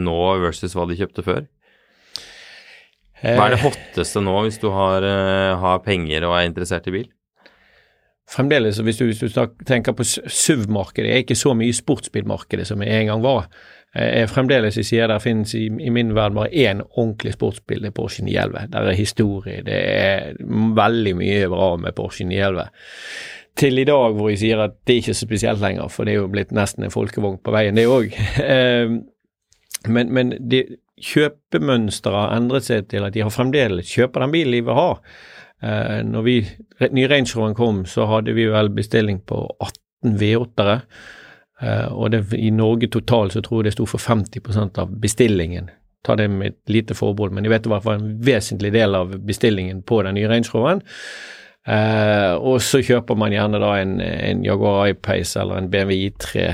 [0.01, 1.45] nå versus hva de kjøpte før?
[3.19, 6.87] Hva er det eh, hotteste nå hvis du har, eh, har penger og er interessert
[6.87, 7.09] i bil?
[8.29, 12.91] Fremdeles, hvis du, hvis du tenker på SUV-markedet, er ikke så mye sportsbilmarkedet som det
[12.93, 13.47] en gang var.
[13.97, 17.89] Jeg fremdeles jeg sier der finnes i, i, min verden bare én ordentlig sportsbil, det
[17.89, 18.67] er Porsche 911.
[18.75, 20.35] Der er historie, det er
[20.77, 22.67] veldig mye bra med Porsche 911.
[23.57, 26.13] Til i dag hvor jeg sier at det er ikke så spesielt lenger, for det
[26.13, 28.13] er jo blitt nesten en folkevogn på veien, det òg.
[29.95, 30.61] men, men de,
[30.99, 34.89] kjøpemønsteret har endret seg til at de har fremdeles kjøper den bilen de vil ha.
[35.61, 36.35] Eh, når vi,
[36.91, 40.77] ny Range Roveren kom, så hadde vi vel bestilling på 18 V8-ere.
[41.61, 45.69] Eh, og det, i Norge totalt så tror jeg det sto for 50% av bestillingen.
[46.05, 49.17] Ta det med et lite forbehold, men jeg vet det var en vesentlig del av
[49.27, 50.83] bestillingen på den nye Range Roveren.
[51.67, 56.45] Eh, og så kjøper man gjerne da en, en Jaguar I-Pace eller en BMW I3,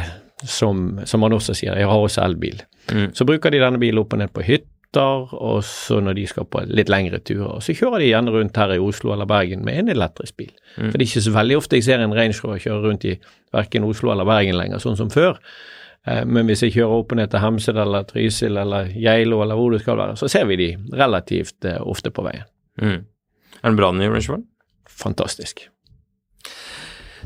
[0.49, 2.63] som, som man også sier, jeg har også elbil.
[2.91, 3.11] Mm.
[3.17, 6.45] Så bruker de denne bilen opp og ned på hytter, og så når de skal
[6.47, 9.79] på litt lengre turer, så kjører de gjerne rundt her i Oslo eller Bergen med
[9.79, 10.51] en elektrisk bil.
[10.77, 10.91] Mm.
[10.91, 13.15] For det er ikke så veldig ofte jeg ser en Range Rover kjøre rundt i
[13.55, 15.39] verken Oslo eller Bergen lenger, sånn som før.
[16.07, 19.59] Eh, men hvis jeg kjører opp og ned til Hemsedal eller Trysil eller Geilo eller
[19.59, 22.47] hvor det skal være, så ser vi de relativt eh, ofte på veien.
[22.81, 22.99] Mm.
[23.61, 24.45] Er den bra, den nye Range Rover?
[25.05, 25.67] Fantastisk.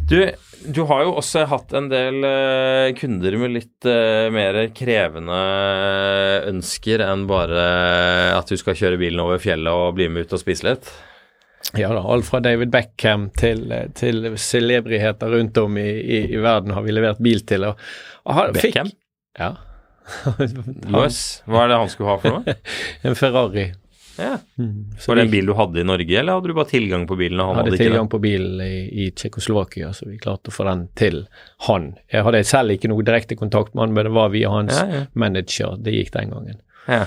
[0.09, 0.17] Du,
[0.65, 5.37] du har jo også hatt en del uh, kunder med litt uh, mer krevende
[6.49, 7.67] ønsker enn bare
[8.35, 10.91] at du skal kjøre bilen over fjellet og bli med ut og spise litt.
[11.77, 13.67] Ja da, alt fra David Beckham til,
[13.97, 17.67] til celebriteter rundt om i, i, i, verden har vi levert bil til.
[17.67, 17.81] Og,
[18.25, 18.89] og har, Beckham?
[18.89, 18.99] Fikk,
[19.39, 19.53] ja.
[20.95, 22.57] Jøss, hva er det han skulle ha for noe?
[23.05, 23.69] en Ferrari.
[24.19, 24.35] Ja.
[24.59, 24.91] Mm.
[25.07, 27.39] Var det en bil du hadde i Norge, eller hadde du bare tilgang på bilen?
[27.39, 30.67] og han hadde, hadde tilgang på bilen i, i Tsjekkoslovakia, så vi klarte å få
[30.67, 31.21] den til
[31.67, 31.93] han.
[32.11, 34.85] Jeg hadde selv ikke noe direkte kontakt med han, men det var via hans ja,
[34.91, 35.05] ja.
[35.13, 35.79] manager.
[35.79, 36.61] Det gikk den gangen.
[36.89, 37.03] Ja.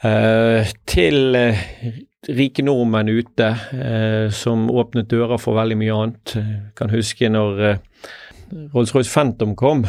[0.00, 1.64] Uh, til uh,
[2.28, 6.36] rike nordmenn ute uh, som åpnet dører for veldig mye annet.
[6.78, 7.80] Kan huske når
[8.74, 9.84] Rolls-Royce Phantom kom,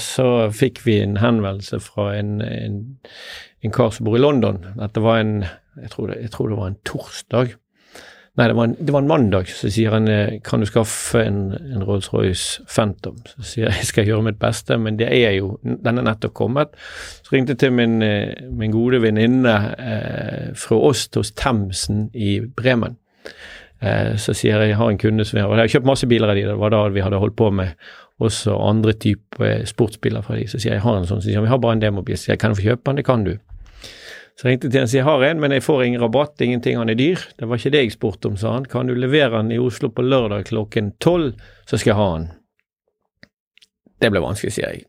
[0.00, 2.78] så fikk vi en henvendelse fra en, en
[3.60, 4.60] en kar som bor i London.
[4.78, 5.40] Dette var en
[5.78, 7.50] jeg tror, det, jeg tror det var en torsdag.
[8.38, 9.50] Nei, det var, en, det var en mandag.
[9.50, 13.18] Så sier han eh, kan du skaffe en, en Rolls-Royce Phantom.
[13.30, 16.34] Så sier jeg jeg skal gjøre mitt beste, men det er jo Den er nettopp
[16.38, 16.74] kommet.
[17.22, 22.40] Så ringte jeg til min, eh, min gode venninne eh, fra Åst hos Themsen i
[22.42, 22.98] Bremen.
[23.80, 26.32] Eh, så sier jeg jeg har en kunde som jeg, jeg har kjøpt masse biler
[26.32, 27.76] av de, det var da vi hadde holdt på med
[28.18, 30.48] også andre typer sportsbiler fra de.
[30.50, 32.18] Så sier jeg jeg har en sånn, så sier jeg vi har bare en demobil.
[32.18, 32.98] Så sier jeg kan du få kjøpe den?
[32.98, 33.36] Det kan du.
[34.38, 36.42] Så jeg ringte til han og sier jeg har en, men jeg får ingen rabatt,
[36.42, 37.22] ingenting, han er dyr.
[37.38, 38.66] Det var ikke det jeg spurte om, sa han.
[38.70, 41.32] Kan du levere den i Oslo på lørdag klokken tolv,
[41.66, 42.28] så skal jeg ha den.
[43.98, 44.86] Det ble vanskelig, sier jeg.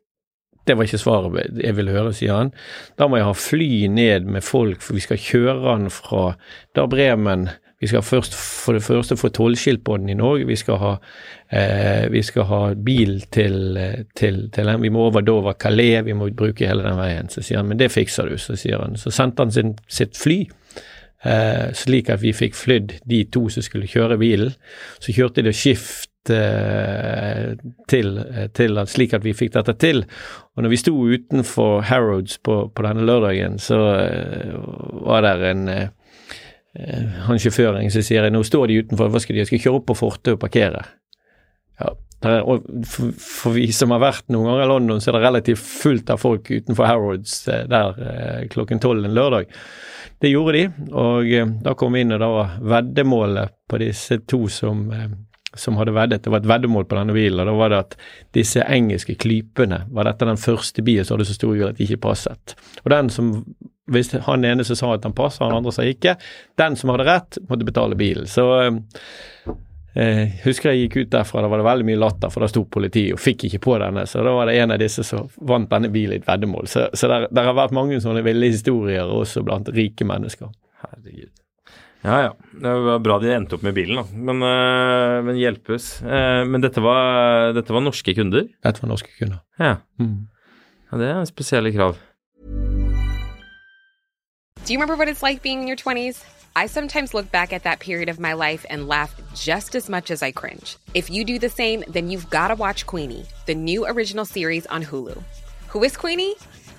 [0.70, 2.52] Det var ikke svaret jeg ville høre, sier han.
[2.98, 6.36] Da må jeg ha fly ned med folk, for vi skal kjøre den fra
[6.78, 7.48] da Bremen
[7.80, 10.48] vi skal først for det første få tollskilt på den i Norge.
[10.48, 10.92] Vi skal ha,
[11.52, 13.80] eh, vi skal ha bil til,
[14.16, 14.82] til, til, den.
[14.82, 17.30] Vi må over Dover Calais, vi må bruke hele den veien.
[17.32, 18.98] Så sier han men det fikser du, så sier han.
[19.00, 20.42] Så sendte han sin, sitt fly.
[21.24, 24.52] Eh, slik at vi fikk flydd de to som skulle kjøre bilen.
[25.00, 27.54] Så kjørte de skift eh,
[27.88, 28.12] til,
[28.60, 30.04] til slik at vi fikk dette til.
[30.58, 34.60] Og når vi sto utenfor Harrods på, på denne lørdagen, så eh,
[35.08, 35.99] var det en eh, Eh,
[37.26, 39.88] han sjåføren så sier nå står de utenfor, hva skal de, jeg skal kjøre opp
[39.90, 40.84] på fortet og parkere.
[41.80, 41.96] Ja,
[42.28, 45.24] er, og for, for, vi som har vært noen ganger i London, så er det
[45.24, 49.48] relativt fullt av folk utenfor Harrods eh, der eh, klokken tolv en lørdag.
[50.20, 50.64] Det gjorde de,
[51.00, 51.30] og
[51.64, 54.82] da kom vi inn, og da var veddemålet på disse to som,
[55.56, 56.26] som hadde veddet.
[56.26, 57.96] Det var et veddemål på denne bilen, og da var det at
[58.36, 61.88] disse engelske klypene var dette den første bilen som hadde så stor hjul at de
[61.88, 62.58] ikke passet.
[62.84, 63.32] Og den som
[63.90, 66.16] hvis han ene som sa at han passa, han andre sa ikke.
[66.60, 68.28] Den som hadde rett, måtte betale bilen.
[68.30, 68.46] Så
[69.94, 72.66] eh, husker jeg gikk ut derfra, da var det veldig mye latter, for da sto
[72.70, 74.06] politiet og fikk ikke på denne.
[74.10, 76.70] Så da var det en av disse som vant denne bilen i et veddemål.
[76.72, 80.52] Så, så der, der, har vært mange sånne ville historier også blant rike mennesker.
[80.86, 81.34] Herregud.
[82.00, 84.20] Ja ja, det var bra de endte opp med bilen, da.
[84.30, 85.98] Men, øh, men hjelpes.
[86.02, 88.46] Eh, men dette var, dette var, norske kunder?
[88.64, 89.42] Dette var norske kunder.
[89.60, 89.74] Ja.
[90.00, 90.30] Mm.
[90.92, 92.00] ja det er spesielle krav.
[94.70, 96.24] Do you remember what it's like being in your 20s?
[96.56, 100.12] I sometimes look back at that period of my life and laugh just as much
[100.12, 100.78] as I cringe.
[100.94, 104.68] If you do the same, then you've got to watch Queenie, the new original series
[104.68, 105.24] on Hulu.
[105.70, 106.36] Who is Queenie?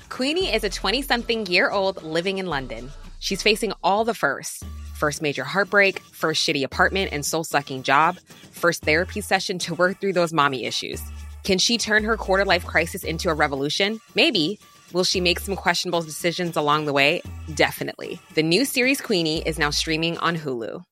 [0.09, 2.93] Queenie is a 20 something year old living in London.
[3.19, 4.63] She's facing all the firsts
[4.95, 8.21] first major heartbreak, first shitty apartment and soul sucking job,
[8.53, 11.03] first therapy session to work through those mommy issues.
[11.43, 14.01] Can she turn her quarter life crisis into a revolution?
[14.15, 14.61] Maybe.
[14.93, 17.23] Will she make some questionable decisions along the way?
[17.55, 18.21] Definitely.
[18.35, 20.83] The new series Queenie is now streaming on Hulu.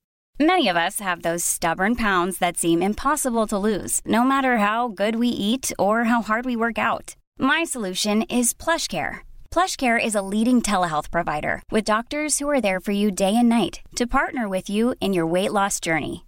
[0.40, 4.86] Many of us have those stubborn pounds that seem impossible to lose, no matter how
[4.86, 7.16] good we eat or how hard we work out.
[7.40, 9.26] My solution is PlushCare.
[9.50, 13.48] PlushCare is a leading telehealth provider with doctors who are there for you day and
[13.48, 16.24] night to partner with you in your weight loss journey.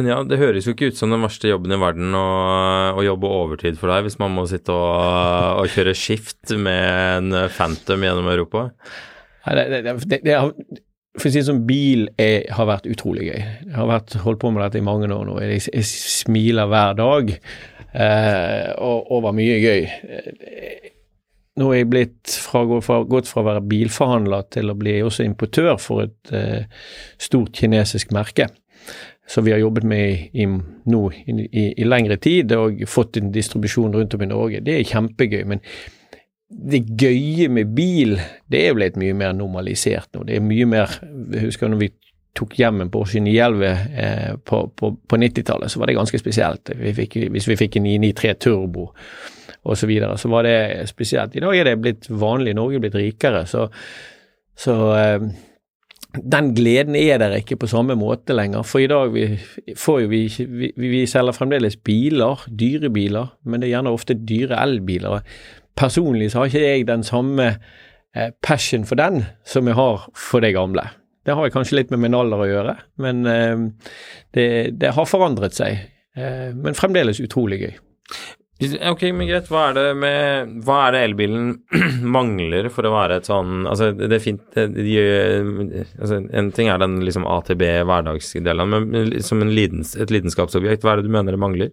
[0.00, 2.26] Men ja, det høres jo ikke ut som den verste jobben i verden å,
[2.96, 6.86] å jobbe overtid for deg, hvis man må sitte og, og kjøre skift med
[7.20, 8.70] en Phantom gjennom Europa.
[9.44, 10.38] Nei, det, det, det, det
[11.18, 13.40] for å si det sånn, bil er, har vært utrolig gøy.
[13.40, 15.36] Jeg har vært, holdt på med dette i mange år nå.
[15.42, 17.34] Jeg, jeg smiler hver dag,
[17.90, 19.82] eh, og, var mye gøy.
[21.60, 25.74] Nå er jeg blitt fra, gått fra å være bilforhandler til å bli også importør
[25.82, 26.86] for et eh,
[27.20, 28.48] stort kinesisk merke.
[29.30, 30.46] Som vi har jobbet med i,
[30.90, 34.62] nå i, i, lengre tid og fått en distribusjon rundt om i Norge.
[34.66, 35.44] Det er kjempegøy.
[35.46, 35.62] men
[36.50, 38.16] det gøye med bil,
[38.50, 40.24] det er blitt mye mer normalisert nå.
[40.26, 40.96] Det er mye mer
[41.30, 41.92] Jeg husker når vi
[42.36, 43.66] tok hjem en Porsche 911
[44.02, 46.72] eh, på, på, på 90-tallet, så var det ganske spesielt.
[46.78, 48.88] Vi fikk, hvis vi fikk en 993 Turbo
[49.60, 51.34] osv., så, videre, så var det spesielt.
[51.36, 53.66] I dag er det blitt vanlig, Norge er blitt rikere, så,
[54.58, 55.26] så eh,
[56.10, 58.64] den gleden er der ikke på samme måte lenger.
[58.66, 59.28] For i dag vi,
[59.78, 64.18] får jo vi, vi, vi selger fremdeles biler, dyre biler, men det er gjerne ofte
[64.18, 65.20] dyre elbiler
[65.80, 70.44] personlig så har ikke jeg den samme eh, passion for den som jeg har for
[70.44, 70.86] det gamle.
[71.26, 73.66] Det har jeg kanskje litt med min alder å gjøre, men eh,
[74.36, 74.48] det,
[74.80, 75.86] det, har forandret seg.
[76.16, 77.74] Eh, men fremdeles utrolig gøy.
[78.60, 79.48] Ok, men greit.
[79.48, 81.46] Hva er det med Hva er det elbilen
[82.16, 84.96] mangler for å være et sånn Altså, det er fint de,
[85.96, 90.94] altså, En ting er den liksom ATB hverdagsdelen, men som en lidens, et lidenskapsobjekt, hva
[90.94, 91.72] er det du mener det mangler?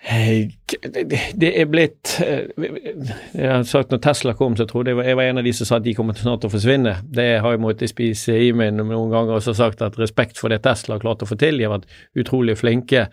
[0.00, 5.44] Det er blitt Jeg har sagt når Tesla kom, så trodde jeg var en av
[5.44, 6.94] de som sa at de kommer til snart å forsvinne.
[7.04, 10.52] Det har jeg måttet spise i meg noen ganger og så sagt at respekt for
[10.52, 11.60] det Tesla har klart å få til.
[11.60, 11.90] De har vært
[12.22, 13.10] utrolig flinke.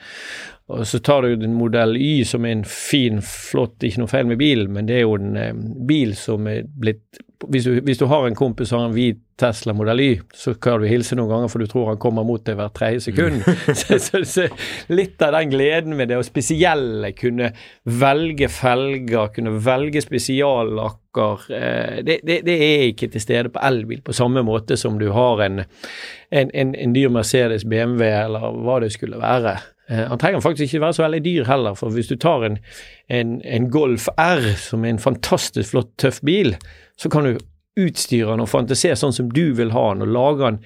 [0.68, 4.28] Og så tar du en modell Y som er en fin, flott, ikke noe feil
[4.28, 5.54] med bilen, men det er jo en eh,
[5.88, 9.20] bil som er blitt hvis du, hvis du har en kompis som har en hvit
[9.38, 12.42] Tesla modell Y, så kan du hilse noen ganger for du tror han kommer mot
[12.42, 13.44] deg hvert tredje sekund.
[13.78, 14.48] så, så, så,
[14.90, 17.52] litt av den gleden med det, og spesielle, kunne
[17.86, 24.02] velge felger, kunne velge spesiallakker, eh, det, det, det, er ikke til stede på elbil
[24.02, 25.62] på samme måte som du har en,
[26.34, 29.60] en, en, en dyr Mercedes, BMW eller hva det skulle være.
[29.90, 32.58] Eh, han trenger faktisk ikke være så veldig dyr heller, for hvis du tar en,
[33.10, 36.56] en, en, Golf R, som er en fantastisk flott, tøff bil,
[37.00, 37.38] så kan du
[37.78, 40.60] utstyre den og fantasere sånn som du vil ha den, og lage den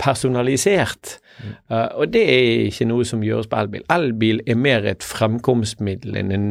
[0.00, 1.18] personalisert.
[1.40, 1.52] Mm.
[1.70, 3.86] Uh, og det er ikke noe som gjøres på elbil.
[3.92, 6.50] Elbil er mer et fremkomstmiddel enn en,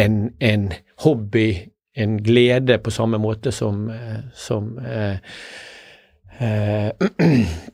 [0.00, 0.66] en, en,
[1.04, 1.48] hobby,
[1.96, 5.18] en glede, på samme måte som, uh,
[6.40, 6.90] uh,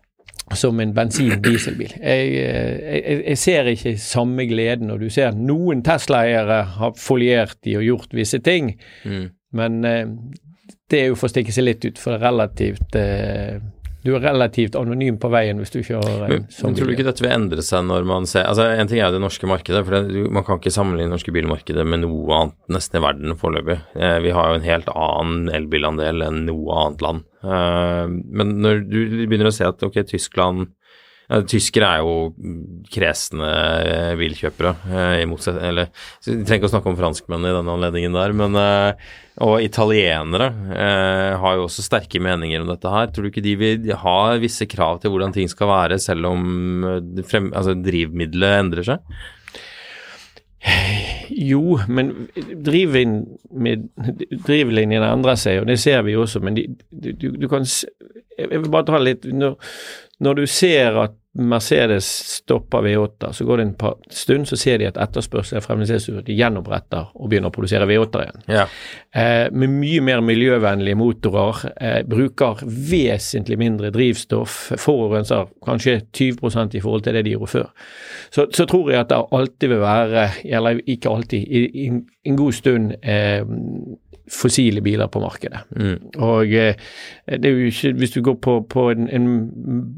[0.59, 1.95] som en bensin-dieselbil.
[2.01, 7.77] Jeg, jeg, jeg, ser ikke samme gleden når du ser noen Tesla-eiere har foliert de
[7.79, 8.73] og gjort visse ting,
[9.05, 9.27] mm.
[9.59, 10.07] men eh,
[10.91, 13.61] det er jo for å stikke seg litt ut, for det relativt eh,
[14.05, 16.81] du er relativt anonym på veien hvis du kjører en sånn bil.
[16.81, 19.21] Tror du ikke dette vil endre seg når man ser altså En ting er det
[19.21, 23.01] norske markedet, for det, man kan ikke sammenligne det norske bilmarkedet med noe annet nesten
[23.01, 23.79] i verden foreløpig.
[24.01, 27.27] Eh, vi har jo en helt annen elbilandel enn noe annet land.
[27.45, 30.73] Eh, men når du begynner å se at ok, Tyskland
[31.51, 32.15] tyskere er jo
[32.91, 33.49] kresne
[33.87, 35.87] eh, bilkjøpere, eh, i motsetning Eller
[36.25, 38.93] Vi trenger ikke å snakke om franskmenn i denne anledningen der, men eh,
[39.47, 43.07] Og italienere eh, har jo også sterke meninger om dette her.
[43.09, 46.41] Tror du ikke de vil ha visse krav til hvordan ting skal være, selv om
[47.29, 48.99] frem, altså, drivmiddelet endrer seg?
[51.31, 52.07] Jo, men
[52.67, 56.39] drivlinjene endrer seg, og det ser vi jo også.
[56.45, 59.57] Men de, du, du, kan Jeg vil bare ta litt Når,
[60.21, 64.81] når du ser at Mercedes stopper V8, så går det en par stund, så ser
[64.81, 66.25] de at etterspørselen er fremdeles ut.
[66.27, 68.43] De gjenoppretter og begynner å produsere V8-er igjen.
[68.51, 68.65] Ja.
[69.15, 71.63] Eh, med mye mer miljøvennlige motorer.
[71.77, 74.73] Eh, bruker vesentlig mindre drivstoff.
[74.83, 77.71] Forurenser kanskje 20 i forhold til det de gjorde før.
[78.35, 81.91] Så, så, tror jeg at det alltid vil være, eller ikke alltid, i, i
[82.27, 83.47] en god stund eh,
[84.31, 85.61] fossile biler på markedet.
[85.77, 85.97] Mm.
[86.23, 86.75] Og eh,
[87.27, 89.27] det er jo ikke Hvis du går på, på en, en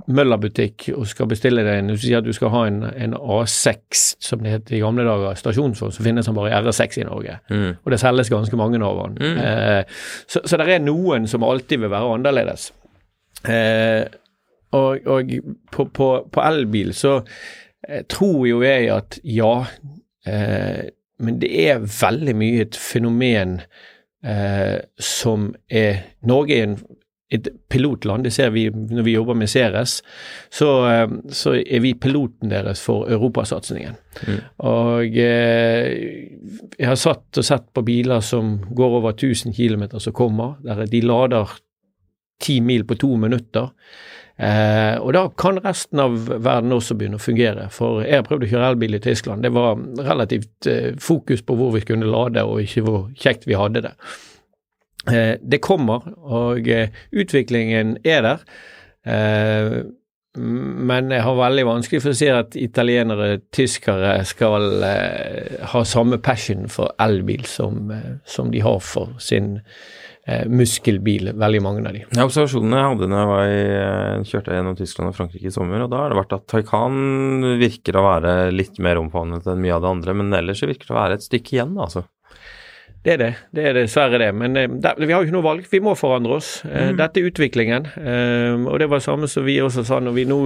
[0.08, 4.02] Møller-butikk og skal bestille deg en Du sier at du skal ha en, en A6,
[4.20, 7.38] som det het i gamle dager, stasjonsvogn, så finnes den bare i RS6 i Norge.
[7.50, 7.70] Mm.
[7.84, 9.18] Og det selges ganske mange av den.
[9.20, 9.42] Mm.
[9.44, 12.70] Eh, så, så det er noen som alltid vil være annerledes.
[13.48, 14.06] Eh,
[14.72, 15.32] og, og
[15.72, 17.18] på, på, på, elbil så
[17.88, 19.54] eh, tror jo jeg at ja,
[20.26, 20.88] eh,
[21.22, 23.60] men det er veldig mye et fenomen
[24.24, 26.76] eh, som er Norge er en,
[27.32, 29.98] et pilotland, det ser vi når vi jobber med Ceres.
[30.52, 33.98] Så, eh, så er vi piloten deres for europasatsingen.
[34.26, 34.38] Mm.
[34.68, 35.90] Og eh,
[36.78, 40.86] jeg har satt og sett på biler som går over 1000 km som kommer, der
[40.86, 41.56] de lader
[42.42, 43.70] ti mil på to minutter.
[44.42, 47.68] Eh, og da kan resten av verden også begynne å fungere.
[47.74, 49.44] For jeg har prøvd å kjøre elbil i Tyskland.
[49.46, 53.58] Det var relativt eh, fokus på hvor vi kunne lade, og ikke hvor kjekt vi
[53.60, 53.94] hadde det.
[55.12, 58.46] Eh, det kommer, og eh, utviklingen er der.
[59.06, 59.80] Eh,
[60.42, 66.18] men jeg har veldig vanskelig for å si at italienere, tyskere skal eh, ha samme
[66.24, 67.92] passion for elbil som,
[68.24, 69.60] som de har for sin
[70.26, 72.04] eh, muskelbil, veldig mange av de.
[72.14, 75.54] Ja, Observasjonene jeg hadde når jeg var i, eh, kjørte gjennom Tyskland og Frankrike i
[75.54, 79.62] sommer, og da har det vært at Taycan virker å være litt mer omfavnet enn
[79.62, 82.06] mye av det andre, men ellers virker det å være et stykke igjen, altså.
[83.02, 83.30] Det er det.
[83.50, 84.28] Det er dessverre det.
[84.38, 85.64] Men eh, det, vi har jo ikke noe valg.
[85.66, 86.50] Vi må forandre oss.
[86.68, 87.00] Eh, mm.
[87.00, 87.88] Dette er utviklingen.
[88.62, 90.38] Og det var det samme som vi også sa når vi nå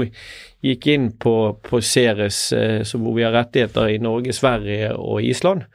[0.65, 2.49] gikk inn på, på Ceres,
[2.97, 5.67] hvor vi har rettigheter i Norge, Sverige og Island.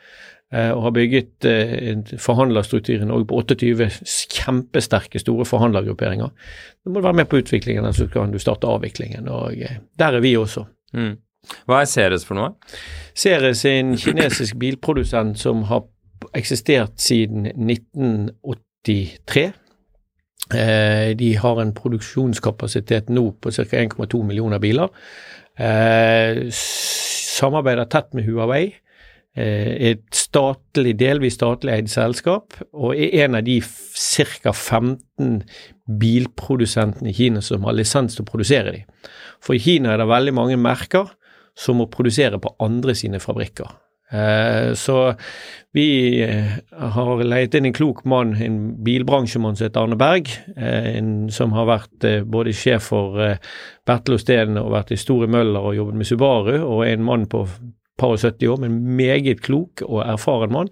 [0.54, 1.46] Eh, og har bygget
[2.20, 3.88] forhandlerstrukturen en i Norge på 28
[4.36, 6.28] kjempesterke, store forhandlergrupperinger.
[6.84, 9.30] Da må du være med på utviklingen, så kan du starte avviklingen.
[9.32, 10.66] Og eh, der er vi også.
[10.94, 11.16] Mm.
[11.66, 12.52] Hva er Ceres for noe?
[13.16, 15.88] Ceres er en kinesisk bilprodusent som har
[16.38, 19.48] eksistert siden 1983.
[20.52, 23.64] De har en produksjonskapasitet nå på ca.
[23.64, 24.92] 1,2 millioner biler.
[26.52, 28.91] Samarbeider tett med Huawei Eh,
[29.32, 34.52] et statlig, delvis statlig eid selskap, og er en av de ca.
[34.52, 35.38] 15
[36.02, 38.82] bilprodusentene i Kina som har lisens til å produsere de.
[39.40, 41.14] For i Kina er det veldig mange merker
[41.58, 43.72] som må produsere på andre sine fabrikker.
[44.12, 45.14] Eh, så
[45.72, 46.58] vi eh,
[46.96, 50.98] har leid inn en klok mann, en bilbransjemann som heter Arne Berg, eh,
[51.32, 53.38] som har vært både sjef for
[53.88, 57.46] Bertel Osten og vært i Store Møller og jobbet med Subaru, og en mann på
[58.00, 60.72] par og 70 år, men meget klok og erfaren mann,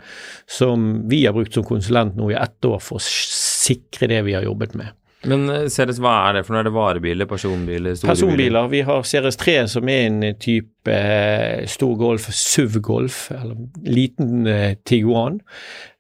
[0.50, 4.38] som vi har brukt som konsulent nå i ett år for å sikre det vi
[4.38, 4.96] har jobbet med.
[5.28, 6.62] Men eh, Ceres, hva er det for noe?
[6.62, 8.46] Er det varebiler, personbiler, store Personbiler.
[8.46, 8.68] biler?
[8.72, 14.78] Vi har Ceres 3 som er en type eh, stor Golf, SUV-Golf, eller liten eh,
[14.88, 15.42] Tiguan.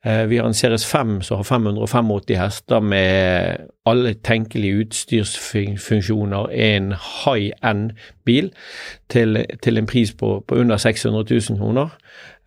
[0.05, 6.47] Eh, vi har en Ceres 5 som har 585 hester med alle tenkelige utstyrsfunksjoner.
[6.55, 8.53] En high end-bil
[9.09, 11.91] til, til, en pris på, på under 600 000 kroner.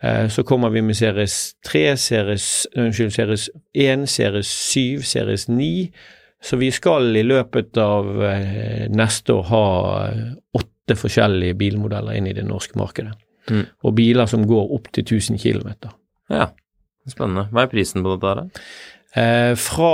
[0.02, 2.66] Eh, så kommer vi med Ceres 3, Ceres,
[3.12, 5.92] Ceres 1, Ceres 7, Ceres 9
[6.42, 9.66] så vi skal i løpet av eh, neste år ha
[10.08, 13.14] eh, åtte forskjellige bilmodeller inn i det norske markedet.
[13.50, 13.64] Mm.
[13.86, 15.70] Og biler som går opp til 1000 km.
[16.32, 16.48] Ja,
[17.10, 17.46] spennende.
[17.54, 18.34] Hva er prisen på dette?
[18.42, 18.66] her?
[19.22, 19.92] Eh, fra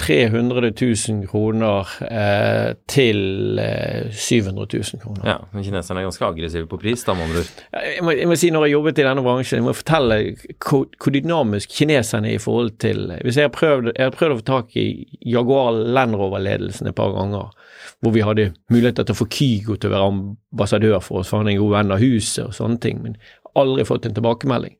[0.00, 5.26] 300 000 kroner eh, til eh, 700 000 kroner.
[5.28, 7.62] Ja, men kineserne er ganske aggressive på pris, da, med andre ord.
[7.84, 10.18] Jeg, må, jeg må si når jeg jobbet i denne bransjen, jeg må fortelle
[10.56, 14.36] hvor, hvor dynamisk kineserne er i forhold til Hvis jeg har prøvd, jeg har prøvd
[14.36, 14.86] å få tak i
[15.34, 17.52] Jaguar Land Rover-ledelsen et par ganger,
[18.00, 21.42] hvor vi hadde muligheter til å få Kygo til å være ambassadør for oss, for
[21.42, 23.20] han er en god venn av huset og sånne ting, men
[23.58, 24.78] aldri fått en tilbakemelding.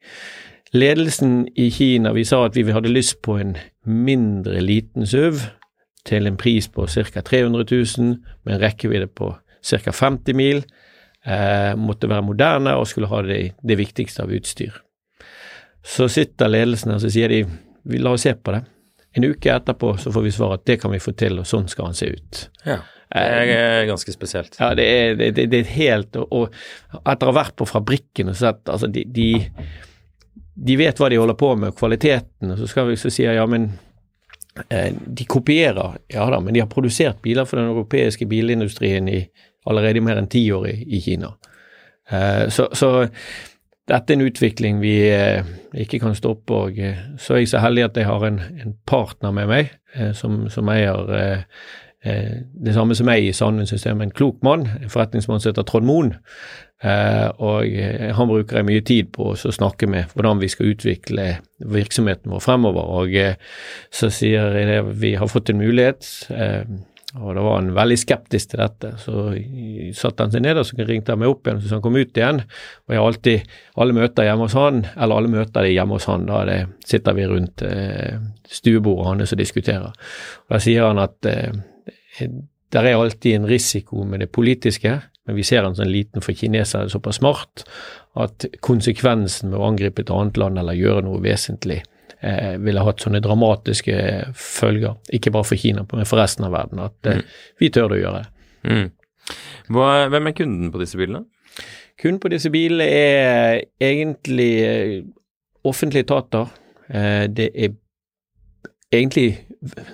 [0.73, 5.41] Ledelsen i Kina vi sa at vi hadde lyst på en mindre liten SUV
[6.07, 7.21] til en pris på ca.
[7.21, 9.33] 300 000, med en rekkevidde på
[9.67, 9.93] ca.
[9.93, 10.63] 50 mil.
[11.27, 14.79] Eh, måtte være moderne og skulle ha det, det, viktigste av utstyr.
[15.85, 18.63] Så sitter ledelsen her og sier de la oss se på det.
[19.19, 21.69] En uke etterpå så får vi svar at det kan vi få til, og sånn
[21.69, 22.47] skal han se ut.
[22.65, 22.79] Ja.
[23.11, 24.55] Det er ganske spesielt.
[24.61, 26.59] Ja, det er, det, det er helt og, og,
[27.01, 29.33] etter å ha vært på fabrikken og sett altså de, de
[30.55, 33.47] de vet hva de holder på med, kvaliteten, og så skal vi så si ja,
[33.49, 33.71] men
[34.69, 39.23] eh, de kopierer, ja da, men de har produsert biler for den europeiske bilindustrien i
[39.71, 41.33] allerede mer enn ti år i, i Kina.
[42.11, 42.93] Eh, så, så,
[43.91, 45.47] dette er en utvikling vi eh,
[45.83, 46.55] ikke kan stoppe.
[46.55, 49.73] og eh, Så er jeg så heldig at jeg har en, en partner med meg
[49.95, 51.47] eh, som, som eier eh,
[52.01, 56.15] det samme som meg i Sandvin-systemet, en klok mann, en forretningsmann som heter Trond Moen.
[56.81, 60.71] Uh, og uh, han bruker jeg mye tid på å snakke med hvordan vi skal
[60.73, 61.27] utvikle
[61.69, 62.87] virksomheten vår fremover.
[63.03, 63.35] Og uh,
[63.93, 66.09] så sier jeg det, vi har fått en mulighet,
[67.11, 68.93] og da var han veldig skeptisk til dette.
[69.03, 69.27] Så
[69.99, 72.17] satte han seg ned og så ringte han meg opp igjen, så han kom ut
[72.17, 72.39] igjen.
[72.87, 76.07] Og jeg har alltid alle møter hjemme hos han, eller alle møter de hjemme hos
[76.07, 76.29] han.
[76.31, 77.67] Da det, sitter vi rundt
[78.47, 79.91] stuebordet hans og diskuterer.
[80.47, 85.01] Og Da sier han at det er alltid en risiko med det politiske
[85.31, 87.63] men vi ser en sånn liten for kinesere er såpass smart
[88.19, 91.79] at konsekvensen med å angripe et annet land eller gjøre noe vesentlig
[92.19, 93.97] eh, ville hatt sånne dramatiske
[94.35, 96.83] følger, ikke bare for Kina, men for resten av verden.
[96.83, 97.37] At eh, mm.
[97.63, 98.25] vi tør det å gjøre.
[98.67, 98.89] Mm.
[99.71, 101.25] Hva, hvem er kunden på disse bilene?
[102.01, 104.97] Kunden på disse bilene er egentlig eh,
[105.69, 106.51] offentlige etater.
[106.91, 107.77] Eh, det er
[108.91, 109.29] egentlig,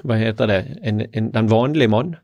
[0.06, 2.16] hva heter det, en, en, den vanlige mann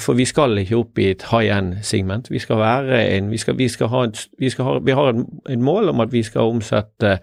[0.00, 2.30] for vi skal ikke opp i et high end-segment.
[2.32, 5.10] Vi skal være en, vi, skal, vi, skal ha et, vi, skal ha, vi har
[5.12, 7.18] et mål om at vi skal omsette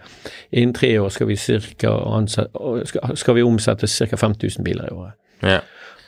[0.52, 1.90] Innen tre år skal vi, cirka,
[2.28, 4.16] skal, skal vi omsette ca.
[4.16, 5.18] 5000 biler i året.
[5.42, 5.58] Ja.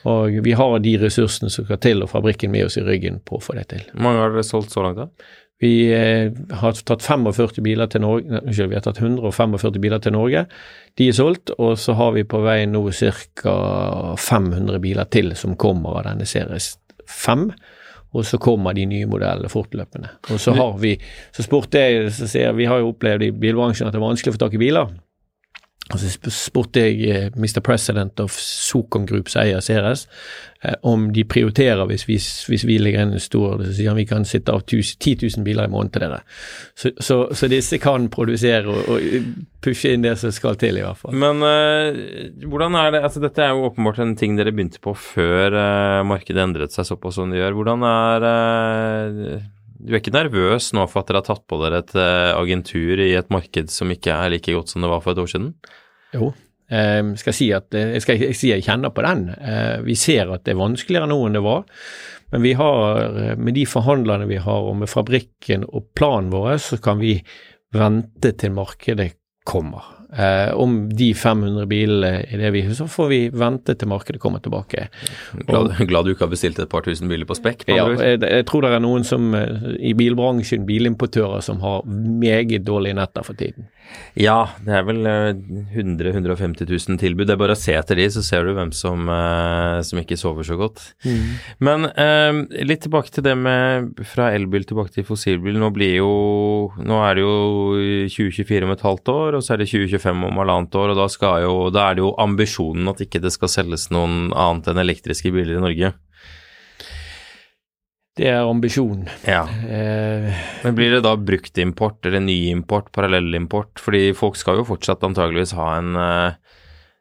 [0.09, 3.37] Og vi har de ressursene som skal til, og fabrikken med oss i ryggen på
[3.37, 3.83] å få det til.
[3.91, 5.27] Hvor mange har dere solgt så langt, da?
[5.61, 10.15] Vi eh, har tatt 45 biler til Norge, unnskyld, vi har tatt 145 biler til
[10.15, 10.47] Norge.
[10.97, 13.53] De er solgt, og så har vi på vei nå ca.
[14.17, 16.73] 500 biler til som kommer av denne series
[17.05, 17.51] 5.
[18.11, 20.09] Og så kommer de nye modellene fortløpende.
[20.33, 20.97] Og så har vi
[21.31, 24.33] Så spurte jeg, så sier vi har jo opplevd i bilbransjen at det er vanskelig
[24.33, 24.89] å få tak i biler.
[25.91, 27.59] Og så spurte jeg eh, Mr.
[27.65, 30.05] President of Socom Group, som eier Ceres,
[30.63, 33.99] eh, om de prioriterer hvis vi, hvis vi ligger inn en stor Så sier han
[33.99, 36.21] vi kan sitte av 10 000 biler i måneden til dere.
[36.75, 39.31] Så, så, så, disse kan produsere og, og,
[39.61, 41.13] pushe inn det som skal til, i hvert fall.
[41.13, 44.95] Men uh, hvordan er det altså Dette er jo åpenbart en ting dere begynte på
[44.97, 47.59] før uh, markedet endret seg såpass som det gjør.
[47.59, 49.35] Hvordan er uh,
[49.81, 53.13] du er ikke nervøs nå for at dere har tatt på dere et agentur i
[53.17, 55.51] et marked som ikke er like godt som det var for et år siden?
[56.15, 56.31] Jo,
[56.71, 59.29] ehm, jeg skal si at eh, jeg, skal, jeg, jeg kjenner på den.
[59.35, 61.63] Eh, vi ser at det er vanskeligere nå enn det var.
[62.31, 66.55] Men vi har, eh, med de forhandlerne vi har, og med fabrikken og planen vår,
[66.63, 67.17] så kan vi
[67.75, 69.13] vente til markedet
[69.47, 70.00] kommer.
[70.11, 74.41] Eh, om de 500 bilene i det vi Så får vi vente til markedet kommer
[74.43, 74.89] tilbake.
[75.47, 77.63] Glad, glad du ikke har bestilt et par tusen biler på spekk?
[77.71, 82.67] Ja, jeg, jeg, tror det er noen som eh, i bilbransjen, bilimportører, som har meget
[82.67, 83.69] dårlige netter for tiden.
[84.19, 87.29] Ja, det er vel 100 150 000 tilbud.
[87.29, 90.19] Det er bare å se etter de, så ser du hvem som, eh, som ikke
[90.19, 90.83] sover så godt.
[91.07, 91.31] Mm.
[91.63, 95.55] Men eh, litt tilbake til det med fra elbil tilbake til fossilbil.
[95.61, 96.11] Nå blir jo
[96.81, 97.33] Nå er det jo
[98.11, 101.33] 2024 om et halvt år, og så er det 2025 om halvannet år, og da,
[101.43, 105.31] jo, da er det jo ambisjonen at ikke det skal selges noen annet enn elektriske
[105.33, 105.93] biler i Norge.
[108.17, 109.07] Det er ambisjonen.
[109.23, 109.45] Ja.
[109.47, 113.79] Eh, Men blir det da bruktimport eller nyimport, parallellimport?
[113.79, 116.57] Fordi folk skal jo fortsatt antageligvis ha en, eh,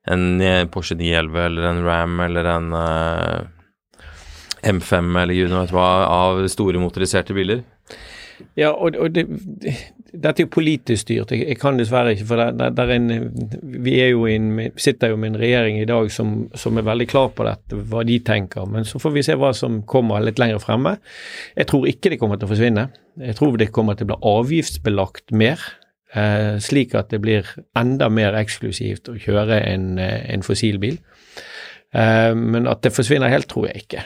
[0.06, 3.40] en Porsche 911 eller en Ram eller en eh,
[4.70, 7.64] M5 eller gud vet hva av store motoriserte biler.
[8.58, 9.26] Ja, og, og det,
[10.10, 11.32] dette er jo politisk styrt.
[11.34, 13.10] Jeg, jeg kan dessverre ikke, for det, det, en,
[13.84, 14.48] vi jo en,
[14.80, 18.04] sitter jo med en regjering i dag som, som, er veldig klar på dette, hva
[18.06, 18.66] de tenker.
[18.70, 20.96] Men så får vi se hva som kommer litt lenger fremme.
[21.58, 22.88] Jeg tror ikke det kommer til å forsvinne.
[23.20, 25.62] Jeg tror det kommer til å bli avgiftsbelagt mer.
[26.10, 27.46] Eh, slik at det blir
[27.78, 30.98] enda mer eksklusivt å kjøre en, eh, en fossilbil.
[31.94, 34.02] Eh, men at det forsvinner helt, tror jeg ikke.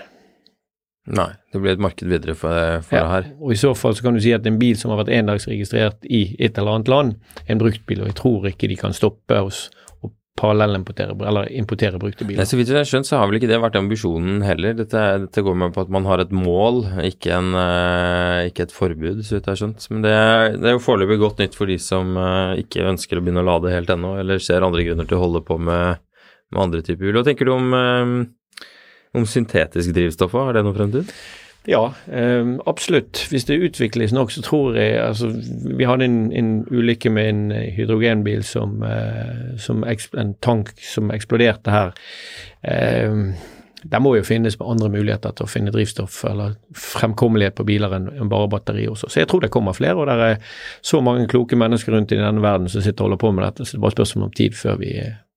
[1.04, 3.26] Nei, det blir et marked videre for, for ja, det her.
[3.44, 6.06] Og I så fall så kan du si at en bil som har vært endagsregistrert
[6.08, 9.36] i et eller annet land, er en bruktbil, og jeg tror ikke de kan stoppe
[9.36, 9.66] oss
[10.00, 12.40] og parallellimportere eller importere brukte biler.
[12.40, 14.78] Nei, så vidt jeg har skjønt, så har vel ikke det vært ambisjonen heller.
[14.78, 18.72] Dette, dette går med på at man har et mål, ikke, en, uh, ikke et
[18.74, 19.88] forbud, så vidt jeg har skjønt.
[19.92, 20.14] Men det,
[20.56, 23.50] det er jo foreløpig godt nytt for de som uh, ikke ønsker å begynne å
[23.50, 26.00] lade helt ennå, eller ser andre grunner til å holde på med,
[26.48, 27.20] med andre typer hjul.
[27.20, 28.24] Hva tenker du om uh,
[29.14, 31.10] om syntetisk drivstoff har det noen fremtid?
[31.66, 33.26] Ja, eh, absolutt.
[33.30, 35.30] Hvis det utvikles nok, så tror jeg altså,
[35.78, 41.70] Vi hadde en, en ulykke med en hydrogenbil som, eh, som En tank som eksploderte
[41.70, 41.92] her.
[42.62, 43.32] Eh,
[43.84, 48.30] det må jo finnes andre muligheter til å finne drivstoff eller fremkommelighet på biler enn
[48.32, 49.10] bare batteri også.
[49.12, 50.38] Så jeg tror det kommer flere, og det er
[50.80, 53.64] så mange kloke mennesker rundt i denne verden som sitter og holder på med dette,
[53.64, 54.94] så det er bare spørsmål om tid før vi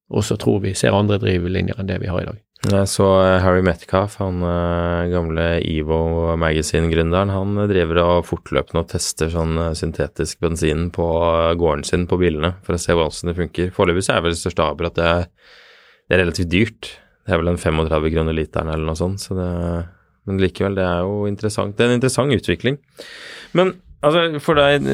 [0.10, 2.40] også tror vi ser andre drivlinjer enn det vi har i dag.
[2.66, 6.00] Jeg så eh, Harry Metcalf, han eh, gamle Evo
[6.42, 11.06] Magazine-gründeren, han driver og fortløpende og tester sånn eh, syntetisk bensin på
[11.62, 13.70] gården sin på bilene for å se hvordan det funker.
[13.76, 15.12] Foreløpig så er vel største aber at det,
[16.08, 16.92] det, er relativt dyrt.
[17.28, 19.52] Det er vel en 35 kroner literen eller noe sånt, så det,
[20.26, 21.78] men likevel, det er jo interessant.
[21.78, 22.82] Det er en interessant utvikling.
[23.54, 24.86] Men Altså, for deg,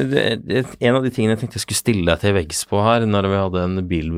[0.80, 3.28] En av de tingene jeg tenkte jeg skulle stille deg til veggs på her, når
[3.28, 4.12] vi hadde en bil,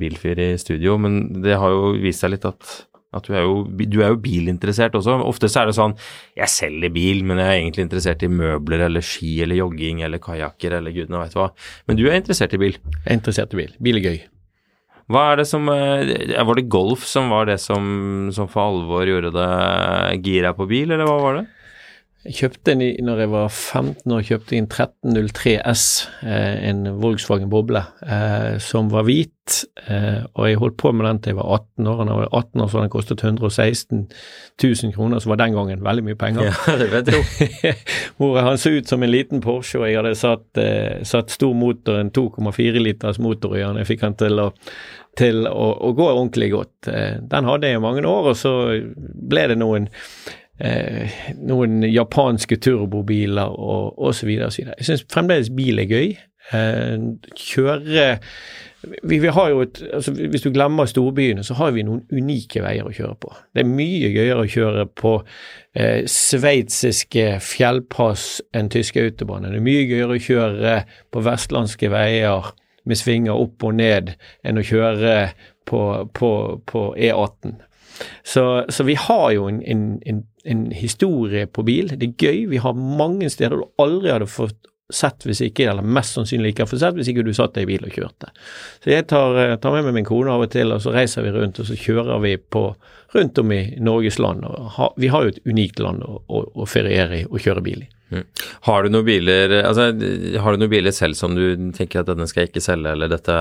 [0.00, 2.74] bilfyr i studio, men det har jo vist seg litt at,
[3.16, 5.16] at du, er jo, du, er jo, bilinteressert også.
[5.24, 5.96] Ofte så er det sånn
[6.36, 10.20] jeg selger bil, men jeg er egentlig interessert i møbler eller ski eller jogging eller
[10.22, 11.48] kajakker eller gudene veit hva.
[11.88, 12.76] Men du er interessert i bil?
[12.98, 13.72] Jeg er interessert i bil.
[13.80, 14.20] Bil er gøy.
[15.12, 19.08] Hva er det som eh, Var det golf som var det som, som for alvor
[19.08, 21.48] gjorde det gira på bil, eller hva var det?
[22.22, 25.86] Jeg kjøpte en når jeg var 15 år, kjøpte jeg en 1303 S,
[26.22, 29.56] eh, en Volkswagen Boble, eh, som var hvit.
[29.90, 32.04] Eh, og jeg holdt på med den til jeg var 18 år.
[32.04, 34.04] Når jeg var 18 år så den kostet 116
[34.62, 36.46] 000 kroner, som var den gangen veldig mye penger.
[36.46, 37.74] Ja, det vet jeg
[38.20, 40.62] Hvor han så ut som en liten Porsche, og jeg hadde satt,
[41.02, 43.82] satt stor motor, en 2,4 liters motor i den.
[43.82, 44.52] Jeg fikk han til å
[45.12, 46.86] til å, å gå ordentlig godt.
[47.28, 48.52] Den hadde jeg i mange år, og så
[49.28, 49.90] ble det noen
[50.64, 54.30] eh, noen japanske turbobiler og osv.
[54.30, 56.14] Jeg syns fremdeles bil er gøy.
[56.52, 56.96] Eh,
[57.38, 58.08] kjøre
[59.02, 62.94] vi, vi, et, altså Hvis du glemmer storbyene, så har vi noen unike veier å
[62.94, 63.30] kjøre på.
[63.54, 65.12] Det er mye gøyere å kjøre på
[65.78, 69.54] eh, sveitsiske fjellpass enn tyske autobaner.
[69.54, 70.76] Det er mye gøyere å kjøre
[71.14, 72.50] på vestlandske veier
[72.82, 75.16] med svinger opp og ned enn å kjøre
[75.70, 75.82] på,
[76.18, 76.32] på,
[76.66, 77.60] på E18.
[78.26, 81.94] Så, så, vi har jo en, en, en, en, historie på bil.
[81.98, 82.44] Det er gøy.
[82.50, 84.58] Vi har mange steder du aldri hadde fått
[84.92, 87.64] sett hvis ikke, eller mest sannsynlig ikke har fått sett hvis ikke du satt deg
[87.64, 88.28] i bil og kjørte.
[88.84, 91.24] Så jeg tar, eh, tar med meg min kone av og til, og så reiser
[91.24, 92.66] vi rundt, og så kjører vi på
[93.16, 94.44] rundt om i Norges land.
[94.76, 97.84] Ha, vi har jo et unikt land å, å, å feriere i og kjøre bil
[97.86, 97.88] i.
[98.12, 98.24] Mm.
[98.68, 99.86] Har du noen biler altså,
[100.44, 103.08] har du noen biler selv som du tenker at denne skal jeg ikke selge, eller
[103.08, 103.36] dette,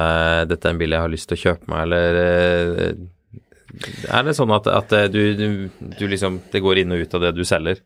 [0.48, 3.02] dette er en bil jeg har lyst til å kjøpe meg, eller eh,
[4.10, 5.48] er det sånn at, at du, du,
[5.98, 7.80] du, liksom Det går inn og ut av det du selger?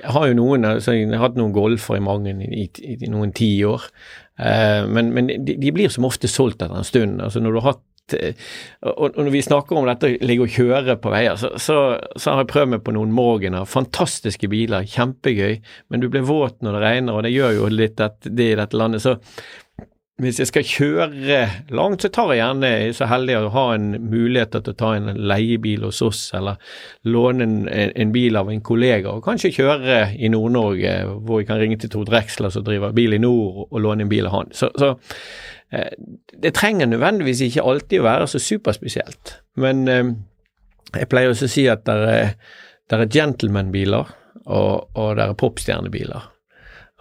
[0.00, 3.10] Jeg har jo noen, altså jeg har hatt noen golfer i mange i, i, i
[3.10, 3.84] noen tiår.
[4.40, 7.20] Eh, men, men de, de, blir som ofte solgt etter en stund.
[7.20, 8.50] altså Når du har hatt eh,
[8.86, 11.78] og, når vi snakker om dette ligge og kjøre på veier, så, så,
[12.14, 13.68] så, har jeg prøvd meg på noen Morgener.
[13.68, 15.58] Fantastiske biler, kjempegøy.
[15.92, 18.80] Men du blir våt når det regner, og det gjør jo litt det i dette
[18.80, 19.04] landet.
[19.04, 19.18] Så
[20.20, 21.40] hvis jeg skal kjøre
[21.76, 24.78] langt, så tar jeg gjerne jeg er så heldig å ha en mulighet til å
[24.82, 26.60] ta en leiebil hos oss, eller
[27.08, 30.94] låne en, en bil av en kollega, og kanskje kjøre i Nord-Norge,
[31.24, 34.12] hvor jeg kan ringe til Tord Drexler som driver bil i nord, og låne en
[34.12, 34.52] bil av han.
[34.56, 34.92] Så, så
[35.72, 35.92] eh,
[36.42, 39.36] det trenger nødvendigvis ikke alltid å være så superspesielt.
[39.60, 40.10] Men eh,
[40.98, 42.34] jeg pleier også å si at det er,
[42.96, 44.16] er gentleman-biler,
[44.50, 46.28] og, og det er popstjernebiler.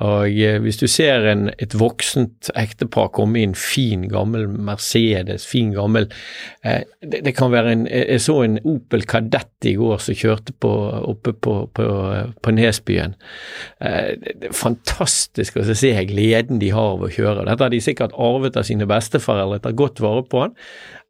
[0.06, 5.48] Og eh, hvis du ser en, et voksent ektepar komme i en fin, gammel Mercedes,
[5.50, 6.08] fin, gammel
[6.64, 10.56] eh, det, det, kan være en Jeg så en Opel Kadett i går som kjørte
[10.64, 10.72] på,
[11.12, 11.88] oppe på, på,
[12.44, 13.18] på Nesbyen.
[13.84, 17.48] Eh, det er fantastisk å se gleden de har av å kjøre.
[17.48, 20.56] Dette har de sikkert arvet av sine besteforeldre, tar godt vare på han.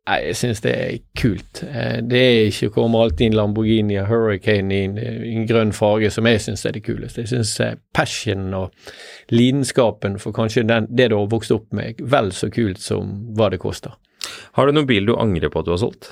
[0.07, 1.61] Jeg syns det er kult.
[1.63, 6.09] Eh, det er ikke kommer alltid en Lamborghini og Hurricane i en, en grønn farge
[6.13, 7.21] som jeg syns er det kuleste.
[7.25, 12.01] Jeg syns passionen passion og lidenskapen for kanskje den, det du har vokst opp med,
[12.01, 13.93] vel så kult som hva det koster.
[14.57, 16.09] Har du noen bil du angrer på at du har solgt?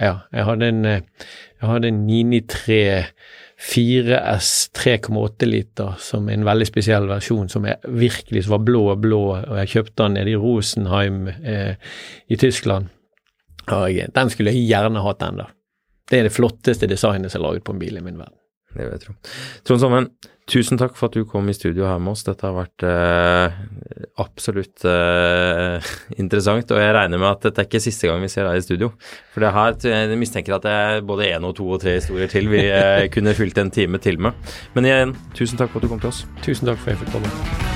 [0.00, 1.02] Ja, jeg hadde en, eh,
[1.60, 3.04] jeg hadde en 993
[3.56, 9.56] 4S 3,8 liter som er en veldig spesiell versjon som virkelig var blå blå, og
[9.62, 11.74] jeg kjøpte den nede i Rosenheim eh,
[12.28, 12.92] i Tyskland.
[13.74, 15.50] Og den skulle jeg gjerne hatt da.
[16.06, 18.38] Det er det flotteste designet som er laget på en bil i min verden.
[18.76, 19.14] Det vil jeg tro.
[19.66, 20.08] Trond Sommen,
[20.50, 22.26] tusen takk for at du kom i studio her med oss.
[22.26, 23.56] Dette har vært eh,
[24.22, 28.48] absolutt eh, interessant, og jeg regner med at dette er ikke siste gang vi ser
[28.48, 28.90] deg i studio.
[29.34, 32.30] For det her jeg mistenker at det er både én og to og tre historier
[32.32, 34.36] til vi eh, kunne fylt en time til med.
[34.76, 36.26] Men igjen, tusen takk for at du kom til oss.
[36.44, 37.75] Tusen takk for at jeg fikk komme.